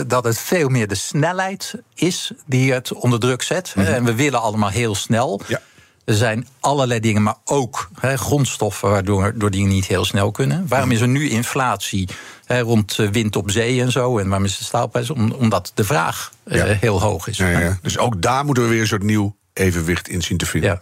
dat 0.08 0.24
het 0.24 0.40
veel 0.40 0.70
meer 0.70 0.88
de 0.88 0.96
snelheid 0.96 1.74
is 1.96 2.32
die 2.46 2.74
het 2.74 2.94
onder 2.94 3.20
druk 3.20 3.42
zet. 3.42 3.74
hè. 3.74 3.94
En 3.94 4.04
we 4.04 4.16
willen 4.16 4.42
allemaal 4.42 4.70
heel 4.70 4.96
snel. 4.96 5.42
Ja. 5.48 5.62
Er 6.06 6.14
zijn 6.14 6.48
allerlei 6.60 7.00
dingen, 7.00 7.24
maar 7.24 7.36
ook 7.46 7.90
hè, 8.00 8.18
grondstoffen 8.18 8.90
waardoor 8.90 9.34
door 9.36 9.52
die 9.52 9.66
niet 9.66 9.86
heel 9.86 10.06
snel 10.06 10.32
kunnen. 10.32 10.68
Waarom 10.68 10.92
is 10.92 11.02
er 11.02 11.08
nu 11.08 11.30
inflatie 11.30 12.10
hè, 12.46 12.60
rond 12.60 13.00
eh, 13.00 13.08
wind 13.10 13.36
op 13.36 13.52
zee 13.52 13.82
en 13.82 13.92
zo? 13.92 14.18
En 14.18 14.28
waarom 14.28 14.46
is 14.46 14.58
de 14.58 14.64
staalprijs? 14.64 15.10
Om, 15.10 15.32
omdat 15.32 15.72
de 15.74 15.84
vraag 15.84 16.32
eh, 16.44 16.64
heel 16.64 17.02
hoog 17.02 17.28
is. 17.28 17.38
Ja, 17.38 17.50
ja. 17.60 17.78
Dus 17.82 17.98
ook 17.98 18.22
daar 18.22 18.46
moeten 18.46 18.64
we 18.64 18.70
weer 18.70 18.82
een 18.82 18.88
soort 18.88 19.04
nieuw 19.04 19.36
evenwicht 19.54 20.08
in 20.08 20.22
zien 20.22 20.38
te 20.38 20.46
vinden. 20.46 20.80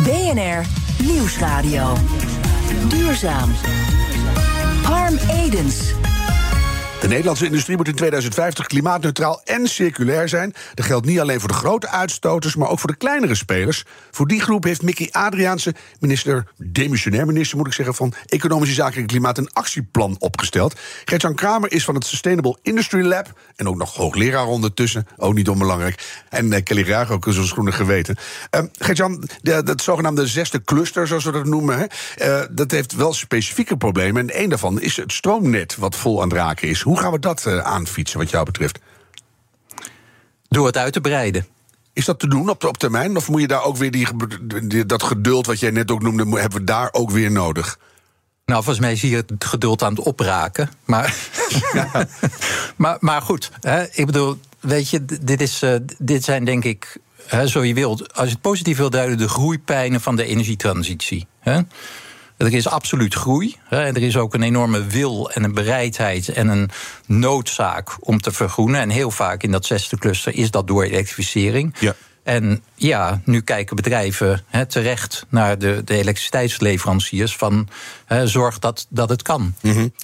BNR 0.00 0.64
Nieuwsradio. 1.04 1.92
Duurzaam. 2.88 3.50
Harm 4.82 5.18
Edens. 5.28 5.94
De 7.02 7.08
Nederlandse 7.08 7.44
industrie 7.44 7.76
moet 7.76 7.88
in 7.88 7.94
2050 7.94 8.66
klimaatneutraal 8.66 9.40
en 9.44 9.66
circulair 9.68 10.28
zijn. 10.28 10.54
Dat 10.74 10.86
geldt 10.86 11.06
niet 11.06 11.20
alleen 11.20 11.40
voor 11.40 11.48
de 11.48 11.54
grote 11.54 11.88
uitstoters, 11.88 12.56
maar 12.56 12.68
ook 12.68 12.78
voor 12.78 12.90
de 12.90 12.96
kleinere 12.96 13.34
spelers. 13.34 13.84
Voor 14.10 14.26
die 14.26 14.40
groep 14.40 14.64
heeft 14.64 14.82
Mickey 14.82 15.08
Adriaanse, 15.10 15.74
minister, 16.00 16.46
demissionair 16.56 17.26
minister 17.26 17.56
moet 17.56 17.66
ik 17.66 17.72
zeggen, 17.72 17.94
van 17.94 18.12
Economische 18.26 18.74
Zaken 18.74 19.00
en 19.00 19.06
Klimaat, 19.06 19.38
een 19.38 19.52
actieplan 19.52 20.16
opgesteld. 20.18 20.80
Gertjan 21.04 21.34
Kramer 21.34 21.72
is 21.72 21.84
van 21.84 21.94
het 21.94 22.04
Sustainable 22.04 22.58
Industry 22.62 23.06
Lab 23.06 23.40
en 23.56 23.68
ook 23.68 23.76
nog 23.76 23.94
hoogleraar 23.94 24.46
ondertussen, 24.46 25.06
ook 25.16 25.34
niet 25.34 25.48
onbelangrijk. 25.48 26.24
En 26.28 26.52
eh, 26.52 26.62
Kelly 26.62 26.82
Ruig 26.82 27.10
ook 27.10 27.26
zo'n 27.28 27.46
groene 27.46 27.72
geweten. 27.72 28.16
Uh, 28.56 28.62
Gertjan, 28.78 29.28
dat 29.42 29.82
zogenaamde 29.82 30.26
zesde 30.26 30.62
cluster, 30.64 31.06
zoals 31.06 31.24
we 31.24 31.32
dat 31.32 31.46
noemen, 31.46 31.78
hè, 31.78 31.84
eh, 32.16 32.46
dat 32.50 32.70
heeft 32.70 32.94
wel 32.94 33.12
specifieke 33.12 33.76
problemen. 33.76 34.28
En 34.28 34.34
één 34.34 34.48
daarvan 34.48 34.80
is 34.80 34.96
het 34.96 35.12
stroomnet, 35.12 35.76
wat 35.76 35.96
vol 35.96 36.22
aan 36.22 36.28
het 36.28 36.36
raken 36.36 36.68
is. 36.68 36.82
Hoe 36.92 37.00
gaan 37.00 37.12
we 37.12 37.18
dat 37.18 37.46
eh, 37.46 37.58
aanfietsen, 37.58 38.18
wat 38.18 38.30
jou 38.30 38.44
betreft? 38.44 38.78
Door 40.48 40.66
het 40.66 40.76
uit 40.76 40.92
te 40.92 41.00
breiden. 41.00 41.46
Is 41.92 42.04
dat 42.04 42.18
te 42.18 42.28
doen 42.28 42.48
op, 42.48 42.64
op 42.64 42.76
termijn? 42.78 43.16
Of 43.16 43.28
moet 43.28 43.40
je 43.40 43.46
daar 43.46 43.62
ook 43.62 43.76
weer 43.76 43.90
die, 43.90 44.06
die- 44.62 44.86
dat 44.86 45.02
geduld, 45.02 45.46
wat 45.46 45.60
jij 45.60 45.70
net 45.70 45.90
ook 45.90 46.02
noemde, 46.02 46.40
hebben 46.40 46.58
we 46.58 46.64
daar 46.64 46.88
ook 46.92 47.10
weer 47.10 47.30
nodig? 47.30 47.78
Nou, 48.44 48.62
volgens 48.62 48.84
mij 48.86 48.96
zie 48.96 49.10
je 49.10 49.16
het 49.16 49.44
geduld 49.44 49.82
aan 49.82 49.94
het 49.94 50.04
opraken. 50.04 50.70
Maar, 50.84 51.14
maar, 52.76 52.96
maar 53.00 53.22
goed, 53.22 53.50
hè, 53.60 53.84
ik 53.92 54.06
bedoel, 54.06 54.38
weet 54.60 54.90
je, 54.90 55.04
dit, 55.04 55.40
is, 55.40 55.62
eh, 55.62 55.74
dit 55.98 56.24
zijn 56.24 56.44
denk 56.44 56.64
ik, 56.64 56.96
hè, 57.26 57.46
zo 57.46 57.64
je 57.64 57.74
wilt, 57.74 58.14
als 58.14 58.26
je 58.26 58.32
het 58.32 58.42
positief 58.42 58.76
wil 58.76 58.90
duiden, 58.90 59.18
de 59.18 59.28
groeipijnen 59.28 60.00
van 60.00 60.16
de 60.16 60.24
energietransitie. 60.24 61.26
Hè. 61.40 61.60
Er 62.42 62.54
is 62.54 62.68
absoluut 62.68 63.14
groei. 63.14 63.56
Hè, 63.68 63.84
en 63.84 63.94
er 63.94 64.02
is 64.02 64.16
ook 64.16 64.34
een 64.34 64.42
enorme 64.42 64.86
wil 64.86 65.30
en 65.30 65.44
een 65.44 65.54
bereidheid 65.54 66.28
en 66.28 66.48
een 66.48 66.70
noodzaak 67.06 67.96
om 68.00 68.20
te 68.20 68.32
vergroenen. 68.32 68.80
En 68.80 68.90
heel 68.90 69.10
vaak 69.10 69.42
in 69.42 69.50
dat 69.50 69.66
zesde 69.66 69.98
cluster 69.98 70.34
is 70.34 70.50
dat 70.50 70.66
door 70.66 70.82
elektrificering. 70.82 71.74
Ja. 71.78 71.94
En 72.22 72.62
ja, 72.74 73.20
nu 73.24 73.40
kijken 73.40 73.76
bedrijven 73.76 74.44
terecht 74.68 75.26
naar 75.28 75.58
de, 75.58 75.82
de 75.84 75.96
elektriciteitsleveranciers 75.96 77.36
van 77.36 77.68
zorg 78.24 78.58
dat, 78.58 78.86
dat 78.88 79.08
het 79.08 79.22
kan. 79.22 79.54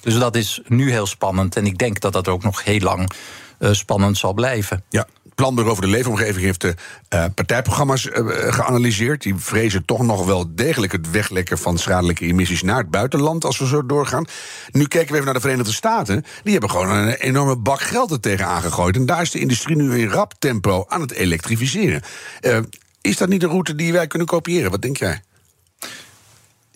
Dus 0.01 0.17
dat 0.17 0.35
is 0.35 0.61
nu 0.67 0.91
heel 0.91 1.05
spannend. 1.05 1.55
En 1.55 1.65
ik 1.65 1.77
denk 1.77 1.99
dat 1.99 2.13
dat 2.13 2.27
ook 2.27 2.43
nog 2.43 2.63
heel 2.63 2.79
lang 2.79 3.11
eh, 3.59 3.71
spannend 3.71 4.17
zal 4.17 4.33
blijven. 4.33 4.83
Ja. 4.89 5.07
Planbureau 5.39 5.75
voor 5.75 5.85
de 5.85 5.91
Leefomgeving 5.91 6.45
heeft 6.45 6.61
de 6.61 6.75
eh, 7.09 7.25
partijprogramma's 7.35 8.09
eh, 8.09 8.23
geanalyseerd. 8.53 9.21
Die 9.21 9.35
vrezen 9.35 9.85
toch 9.85 10.01
nog 10.01 10.25
wel 10.25 10.55
degelijk 10.55 10.91
het 10.91 11.11
weglekken 11.11 11.57
van 11.57 11.77
schadelijke 11.77 12.25
emissies 12.25 12.61
naar 12.61 12.77
het 12.77 12.89
buitenland 12.89 13.45
als 13.45 13.57
we 13.57 13.67
zo 13.67 13.85
doorgaan. 13.85 14.25
Nu 14.71 14.85
kijken 14.85 15.07
we 15.07 15.13
even 15.13 15.25
naar 15.25 15.33
de 15.33 15.39
Verenigde 15.39 15.71
Staten. 15.71 16.25
Die 16.43 16.51
hebben 16.51 16.69
gewoon 16.69 16.89
een 16.89 17.13
enorme 17.13 17.55
bak 17.55 17.81
geld 17.81 18.11
er 18.11 18.19
tegen 18.19 18.45
aangegooid. 18.45 18.95
En 18.95 19.05
daar 19.05 19.21
is 19.21 19.31
de 19.31 19.39
industrie 19.39 19.75
nu 19.75 19.99
in 19.99 20.09
rap 20.09 20.33
tempo 20.39 20.85
aan 20.87 21.01
het 21.01 21.11
elektrificeren. 21.11 22.01
Eh, 22.41 22.59
is 23.01 23.17
dat 23.17 23.29
niet 23.29 23.43
een 23.43 23.49
route 23.49 23.75
die 23.75 23.93
wij 23.93 24.07
kunnen 24.07 24.27
kopiëren? 24.27 24.71
Wat 24.71 24.81
denk 24.81 24.97
jij? 24.97 25.21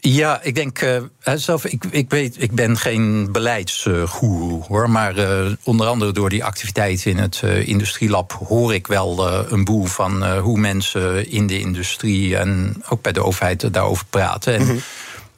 Ja, 0.06 0.42
ik 0.42 0.56
denk 0.56 0.82
uh, 0.82 1.02
zelf, 1.36 1.66
ik, 1.66 1.84
ik, 1.90 2.10
weet, 2.10 2.42
ik 2.42 2.52
ben 2.52 2.78
geen 2.78 3.32
beleidsgoeroe 3.32 4.64
hoor. 4.64 4.90
Maar 4.90 5.18
uh, 5.18 5.52
onder 5.64 5.88
andere 5.88 6.12
door 6.12 6.30
die 6.30 6.44
activiteiten 6.44 7.12
in 7.12 7.18
het 7.18 7.42
uh, 7.44 7.68
industrielab 7.68 8.32
hoor 8.48 8.74
ik 8.74 8.88
wel 8.88 9.28
een 9.52 9.64
boel 9.64 9.86
van 9.86 10.38
hoe 10.38 10.60
mensen 10.60 11.30
in 11.30 11.48
de 11.48 11.60
industrie 11.60 12.38
en 12.38 12.84
ook 12.90 13.02
bij 13.02 13.12
de 13.12 13.24
overheid 13.24 13.74
daarover 13.74 14.06
praten. 14.10 14.54
En, 14.54 14.62
mm 14.62 14.80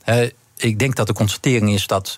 -hmm. 0.03 0.29
ik 0.57 0.79
denk 0.79 0.95
dat 0.95 1.07
de 1.07 1.13
constatering 1.13 1.73
is 1.73 1.87
dat 1.87 2.15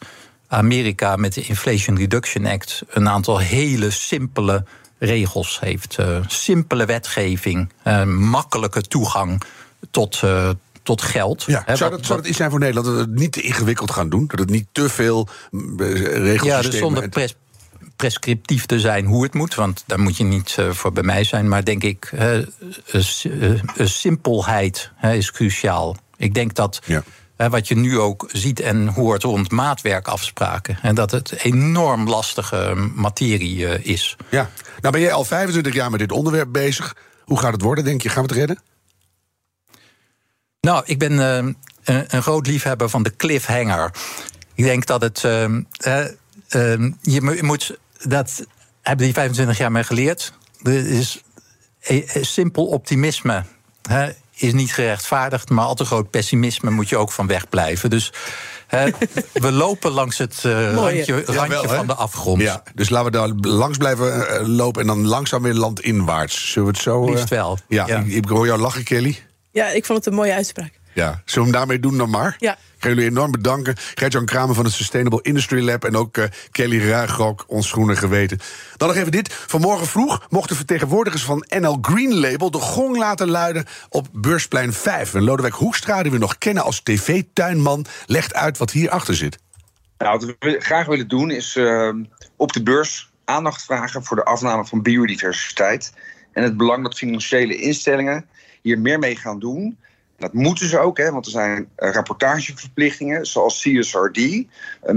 Amerika 0.47 1.15
met 1.15 1.33
de 1.33 1.41
Inflation 1.41 1.97
Reduction 1.97 2.45
Act 2.45 2.81
een 2.89 3.09
aantal 3.09 3.37
hele 3.37 3.89
simpele 3.89 4.65
regels 4.99 5.59
heeft. 5.59 5.97
simpele 6.27 6.85
wetgeving, 6.85 7.71
makkelijke 8.05 8.81
toegang 8.81 9.41
tot 9.91 10.21
tot 10.87 11.01
geld. 11.01 11.43
Ja, 11.43 11.75
zou, 11.75 11.91
dat, 11.91 12.05
zou 12.05 12.19
dat 12.19 12.27
iets 12.27 12.37
zijn 12.37 12.49
voor 12.49 12.59
Nederland? 12.59 12.87
Dat 12.87 12.95
we 12.95 13.01
het 13.01 13.19
niet 13.19 13.31
te 13.31 13.41
ingewikkeld 13.41 13.91
gaan 13.91 14.09
doen? 14.09 14.27
Dat 14.27 14.39
het 14.39 14.49
niet 14.49 14.67
te 14.71 14.89
veel 14.89 15.27
mm, 15.51 15.81
regels 15.81 16.49
Ja, 16.49 16.61
dus 16.61 16.77
zonder 16.77 17.09
prescriptief 17.95 18.65
te 18.65 18.79
zijn 18.79 19.05
hoe 19.05 19.23
het 19.23 19.33
moet. 19.33 19.55
Want 19.55 19.83
daar 19.85 19.99
moet 19.99 20.17
je 20.17 20.23
niet 20.23 20.57
uh, 20.59 20.71
voor 20.71 20.91
bij 20.91 21.03
mij 21.03 21.23
zijn. 21.23 21.47
Maar 21.47 21.65
denk 21.65 21.83
ik, 21.83 22.11
uh, 22.13 22.45
simpelheid 23.77 24.91
is 25.01 25.31
cruciaal. 25.31 25.95
Ik 26.17 26.33
denk 26.33 26.53
dat... 26.53 26.79
Ja. 26.85 27.03
wat 27.49 27.67
je 27.67 27.75
nu 27.75 27.99
ook 27.99 28.29
ziet 28.31 28.59
en 28.59 28.87
hoort 28.87 29.23
rond 29.23 29.51
maatwerkafspraken. 29.51 30.79
En 30.81 30.95
dat 30.95 31.11
het 31.11 31.31
enorm 31.31 32.09
lastige 32.09 32.73
materie 32.95 33.83
is. 33.83 34.15
Ja, 34.29 34.49
nou 34.81 34.93
ben 34.93 35.01
jij 35.01 35.13
al 35.13 35.23
25 35.23 35.73
jaar 35.73 35.89
met 35.89 35.99
dit 35.99 36.11
onderwerp 36.11 36.51
bezig. 36.51 36.95
Hoe 37.23 37.39
gaat 37.39 37.53
het 37.53 37.61
worden, 37.61 37.83
denk 37.83 38.01
je? 38.01 38.09
Gaan 38.09 38.23
we 38.23 38.29
het 38.29 38.37
redden? 38.37 38.59
Nou, 40.67 40.83
ik 40.85 40.99
ben 40.99 41.11
uh, 41.11 41.35
een, 41.35 41.55
een, 42.07 42.21
groot 42.21 42.47
liefhebber 42.47 42.89
van 42.89 43.03
de 43.03 43.15
cliffhanger. 43.15 43.91
Ik 44.53 44.63
denk 44.63 44.85
dat 44.85 45.01
het. 45.01 45.23
Uh, 45.23 45.43
uh, 45.85 46.89
je 47.01 47.39
moet. 47.41 47.77
Dat 48.03 48.45
hebben 48.81 49.05
die 49.05 49.13
25 49.13 49.57
jaar 49.57 49.71
mee 49.71 49.83
geleerd. 49.83 50.33
Er 50.63 50.89
is 50.89 51.23
simpel 52.21 52.65
optimisme. 52.65 53.43
Hè, 53.81 54.09
is 54.35 54.53
niet 54.53 54.73
gerechtvaardigd, 54.73 55.49
maar 55.49 55.65
al 55.65 55.75
te 55.75 55.85
groot 55.85 56.09
pessimisme 56.09 56.69
moet 56.69 56.89
je 56.89 56.97
ook 56.97 57.11
van 57.11 57.27
wegblijven. 57.27 57.89
Dus 57.89 58.13
we 59.33 59.51
lopen 59.51 59.91
langs 59.91 60.17
het 60.17 60.43
uh, 60.45 60.73
randje, 60.73 61.23
randje 61.25 61.67
van 61.67 61.87
de 61.87 61.95
afgrond. 61.95 62.41
Ja, 62.41 62.63
dus 62.75 62.89
laten 62.89 63.11
we 63.11 63.17
daar 63.17 63.51
langs 63.53 63.77
blijven 63.77 64.47
lopen 64.49 64.81
en 64.81 64.87
dan 64.87 65.05
langzaam 65.05 65.41
weer 65.41 65.53
landinwaarts. 65.53 66.51
Zullen 66.51 66.67
we 66.67 66.73
het 66.73 66.83
zo? 66.83 67.09
Liefst 67.09 67.29
wel. 67.29 67.57
Ja, 67.67 67.87
ja. 67.87 67.99
Ik, 67.99 68.07
ik 68.07 68.25
hoor 68.25 68.45
jou 68.45 68.59
lachen, 68.59 68.83
Kelly. 68.83 69.25
Ja, 69.51 69.67
ik 69.67 69.85
vond 69.85 69.97
het 69.97 70.07
een 70.07 70.19
mooie 70.19 70.33
uitspraak. 70.33 70.79
Ja, 70.97 71.21
zullen 71.25 71.25
we 71.25 71.39
hem 71.41 71.51
daarmee 71.51 71.79
doen 71.79 71.97
dan 71.97 72.09
maar? 72.09 72.35
Ja. 72.39 72.53
Ik 72.53 72.83
ga 72.83 72.89
jullie 72.89 73.05
enorm 73.05 73.31
bedanken. 73.31 73.75
Gert-Jan 73.95 74.25
Kramer 74.25 74.55
van 74.55 74.65
het 74.65 74.73
Sustainable 74.73 75.21
Industry 75.21 75.65
Lab... 75.65 75.83
en 75.83 75.95
ook 75.95 76.17
uh, 76.17 76.25
Kelly 76.51 76.89
Ruigrok, 76.89 77.45
ons 77.47 77.71
groene 77.71 77.95
geweten. 77.95 78.39
Dan 78.77 78.87
nog 78.87 78.97
even 78.97 79.11
dit. 79.11 79.33
Vanmorgen 79.33 79.87
vroeg 79.87 80.25
mochten 80.29 80.55
vertegenwoordigers 80.55 81.23
van 81.23 81.45
NL 81.59 81.77
Green 81.81 82.19
Label... 82.19 82.51
de 82.51 82.57
gong 82.57 82.97
laten 82.97 83.29
luiden 83.29 83.65
op 83.89 84.07
Beursplein 84.11 84.73
5. 84.73 85.13
En 85.13 85.23
Lodewijk 85.23 85.53
Hoekstra, 85.53 86.03
die 86.03 86.11
we 86.11 86.17
nog 86.17 86.37
kennen 86.37 86.63
als 86.63 86.81
tv-tuinman... 86.81 87.85
legt 88.05 88.33
uit 88.33 88.57
wat 88.57 88.71
hierachter 88.71 89.15
zit. 89.15 89.37
Nou, 89.97 90.19
wat 90.19 90.35
we 90.39 90.55
graag 90.59 90.85
willen 90.85 91.07
doen 91.07 91.31
is 91.31 91.55
uh, 91.55 91.93
op 92.35 92.53
de 92.53 92.63
beurs 92.63 93.09
aandacht 93.25 93.63
vragen... 93.63 94.03
voor 94.03 94.15
de 94.15 94.25
afname 94.25 94.65
van 94.65 94.81
biodiversiteit... 94.81 95.93
en 96.33 96.43
het 96.43 96.57
belang 96.57 96.83
dat 96.83 96.97
financiële 96.97 97.55
instellingen 97.55 98.25
hier 98.67 98.79
meer 98.79 98.99
mee 98.99 99.15
gaan 99.15 99.39
doen. 99.39 99.77
Dat 100.17 100.33
moeten 100.33 100.67
ze 100.67 100.79
ook, 100.79 100.97
hè, 100.97 101.11
want 101.11 101.25
er 101.25 101.31
zijn 101.31 101.69
uh, 101.77 101.91
rapportageverplichtingen, 101.91 103.25
zoals 103.25 103.61
CSRD. 103.61 104.17
Um, 104.17 104.47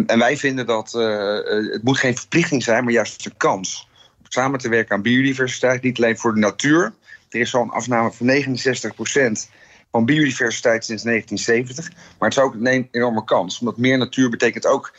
en 0.06 0.18
wij 0.18 0.36
vinden 0.36 0.66
dat 0.66 0.94
uh, 0.96 1.72
het 1.72 1.82
moet 1.82 1.98
geen 1.98 2.16
verplichting 2.16 2.62
zijn, 2.62 2.84
maar 2.84 2.92
juist 2.92 3.26
een 3.26 3.36
kans. 3.36 3.88
Om 4.18 4.24
samen 4.28 4.58
te 4.58 4.68
werken 4.68 4.94
aan 4.94 5.02
biodiversiteit, 5.02 5.82
niet 5.82 5.98
alleen 5.98 6.18
voor 6.18 6.34
de 6.34 6.40
natuur. 6.40 6.92
Er 7.28 7.40
is 7.40 7.54
al 7.54 7.62
een 7.62 7.70
afname 7.70 8.12
van 8.12 8.26
69% 8.26 9.50
van 9.90 10.04
biodiversiteit 10.04 10.84
sinds 10.84 11.02
1970. 11.02 11.90
Maar 12.18 12.28
het 12.28 12.38
is 12.38 12.44
ook 12.44 12.54
een 12.54 12.88
enorme 12.90 13.24
kans. 13.24 13.60
Omdat 13.60 13.76
meer 13.76 13.98
natuur 13.98 14.30
betekent 14.30 14.66
ook 14.66 14.94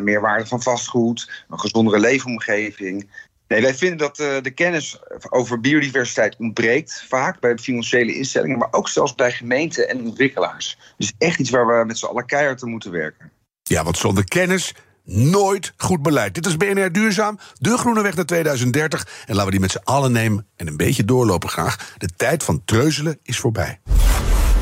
meer 0.00 0.20
waarde 0.20 0.46
van 0.46 0.62
vastgoed, 0.62 1.44
een 1.48 1.60
gezondere 1.60 1.98
leefomgeving, 1.98 3.08
Nee, 3.48 3.62
wij 3.62 3.74
vinden 3.74 3.98
dat 3.98 4.18
uh, 4.18 4.36
de 4.42 4.50
kennis 4.50 5.00
over 5.28 5.60
biodiversiteit 5.60 6.36
ontbreekt, 6.38 7.04
vaak 7.08 7.40
bij 7.40 7.58
financiële 7.58 8.16
instellingen, 8.16 8.58
maar 8.58 8.68
ook 8.70 8.88
zelfs 8.88 9.14
bij 9.14 9.32
gemeenten 9.32 9.88
en 9.88 10.04
ontwikkelaars. 10.04 10.78
Dus 10.96 11.12
echt 11.18 11.38
iets 11.38 11.50
waar 11.50 11.66
we 11.66 11.84
met 11.84 11.98
z'n 11.98 12.06
allen 12.06 12.26
keihard 12.26 12.62
aan 12.62 12.70
moeten 12.70 12.90
werken. 12.90 13.30
Ja, 13.62 13.84
want 13.84 13.98
zonder 13.98 14.24
kennis 14.24 14.74
nooit 15.04 15.72
goed 15.76 16.02
beleid. 16.02 16.34
Dit 16.34 16.46
is 16.46 16.56
BNR 16.56 16.92
Duurzaam, 16.92 17.38
de 17.58 17.78
groene 17.78 18.02
weg 18.02 18.14
naar 18.14 18.24
2030. 18.24 19.06
En 19.26 19.34
laten 19.34 19.44
we 19.44 19.50
die 19.50 19.60
met 19.60 19.70
z'n 19.70 19.80
allen 19.84 20.12
nemen 20.12 20.46
en 20.56 20.66
een 20.66 20.76
beetje 20.76 21.04
doorlopen 21.04 21.48
graag. 21.48 21.94
De 21.98 22.08
tijd 22.16 22.42
van 22.42 22.62
treuzelen 22.64 23.18
is 23.22 23.38
voorbij. 23.38 23.80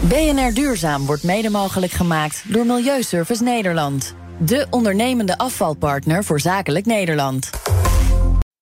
BNR 0.01 0.55
Duurzaam 0.55 1.07
wordt 1.07 1.23
mede 1.23 1.51
mogelijk 1.51 1.93
gemaakt 1.93 2.43
door 2.47 2.67
Milieuservice 2.67 3.43
Nederland. 3.43 4.15
De 4.39 4.67
ondernemende 4.71 5.39
afvalpartner 5.39 6.25
voor 6.25 6.41
zakelijk 6.41 6.87
Nederland. 6.87 7.51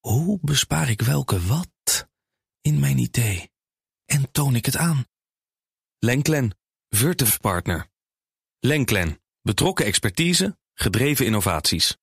Hoe 0.03 0.39
bespaar 0.41 0.91
ik 0.91 1.01
welke 1.01 1.41
wat 1.47 2.09
in 2.61 2.81
mijn 2.81 2.99
idee 2.99 3.51
en 4.05 4.31
toon 4.31 4.55
ik 4.55 4.67
het 4.67 4.77
aan? 4.77 5.07
Lenklen, 5.99 6.59
Virtuf 6.89 7.41
Partner. 7.41 7.91
Lenklen, 8.59 9.23
betrokken 9.43 9.85
expertise, 9.85 10.59
gedreven 10.75 11.27
innovaties. 11.27 11.97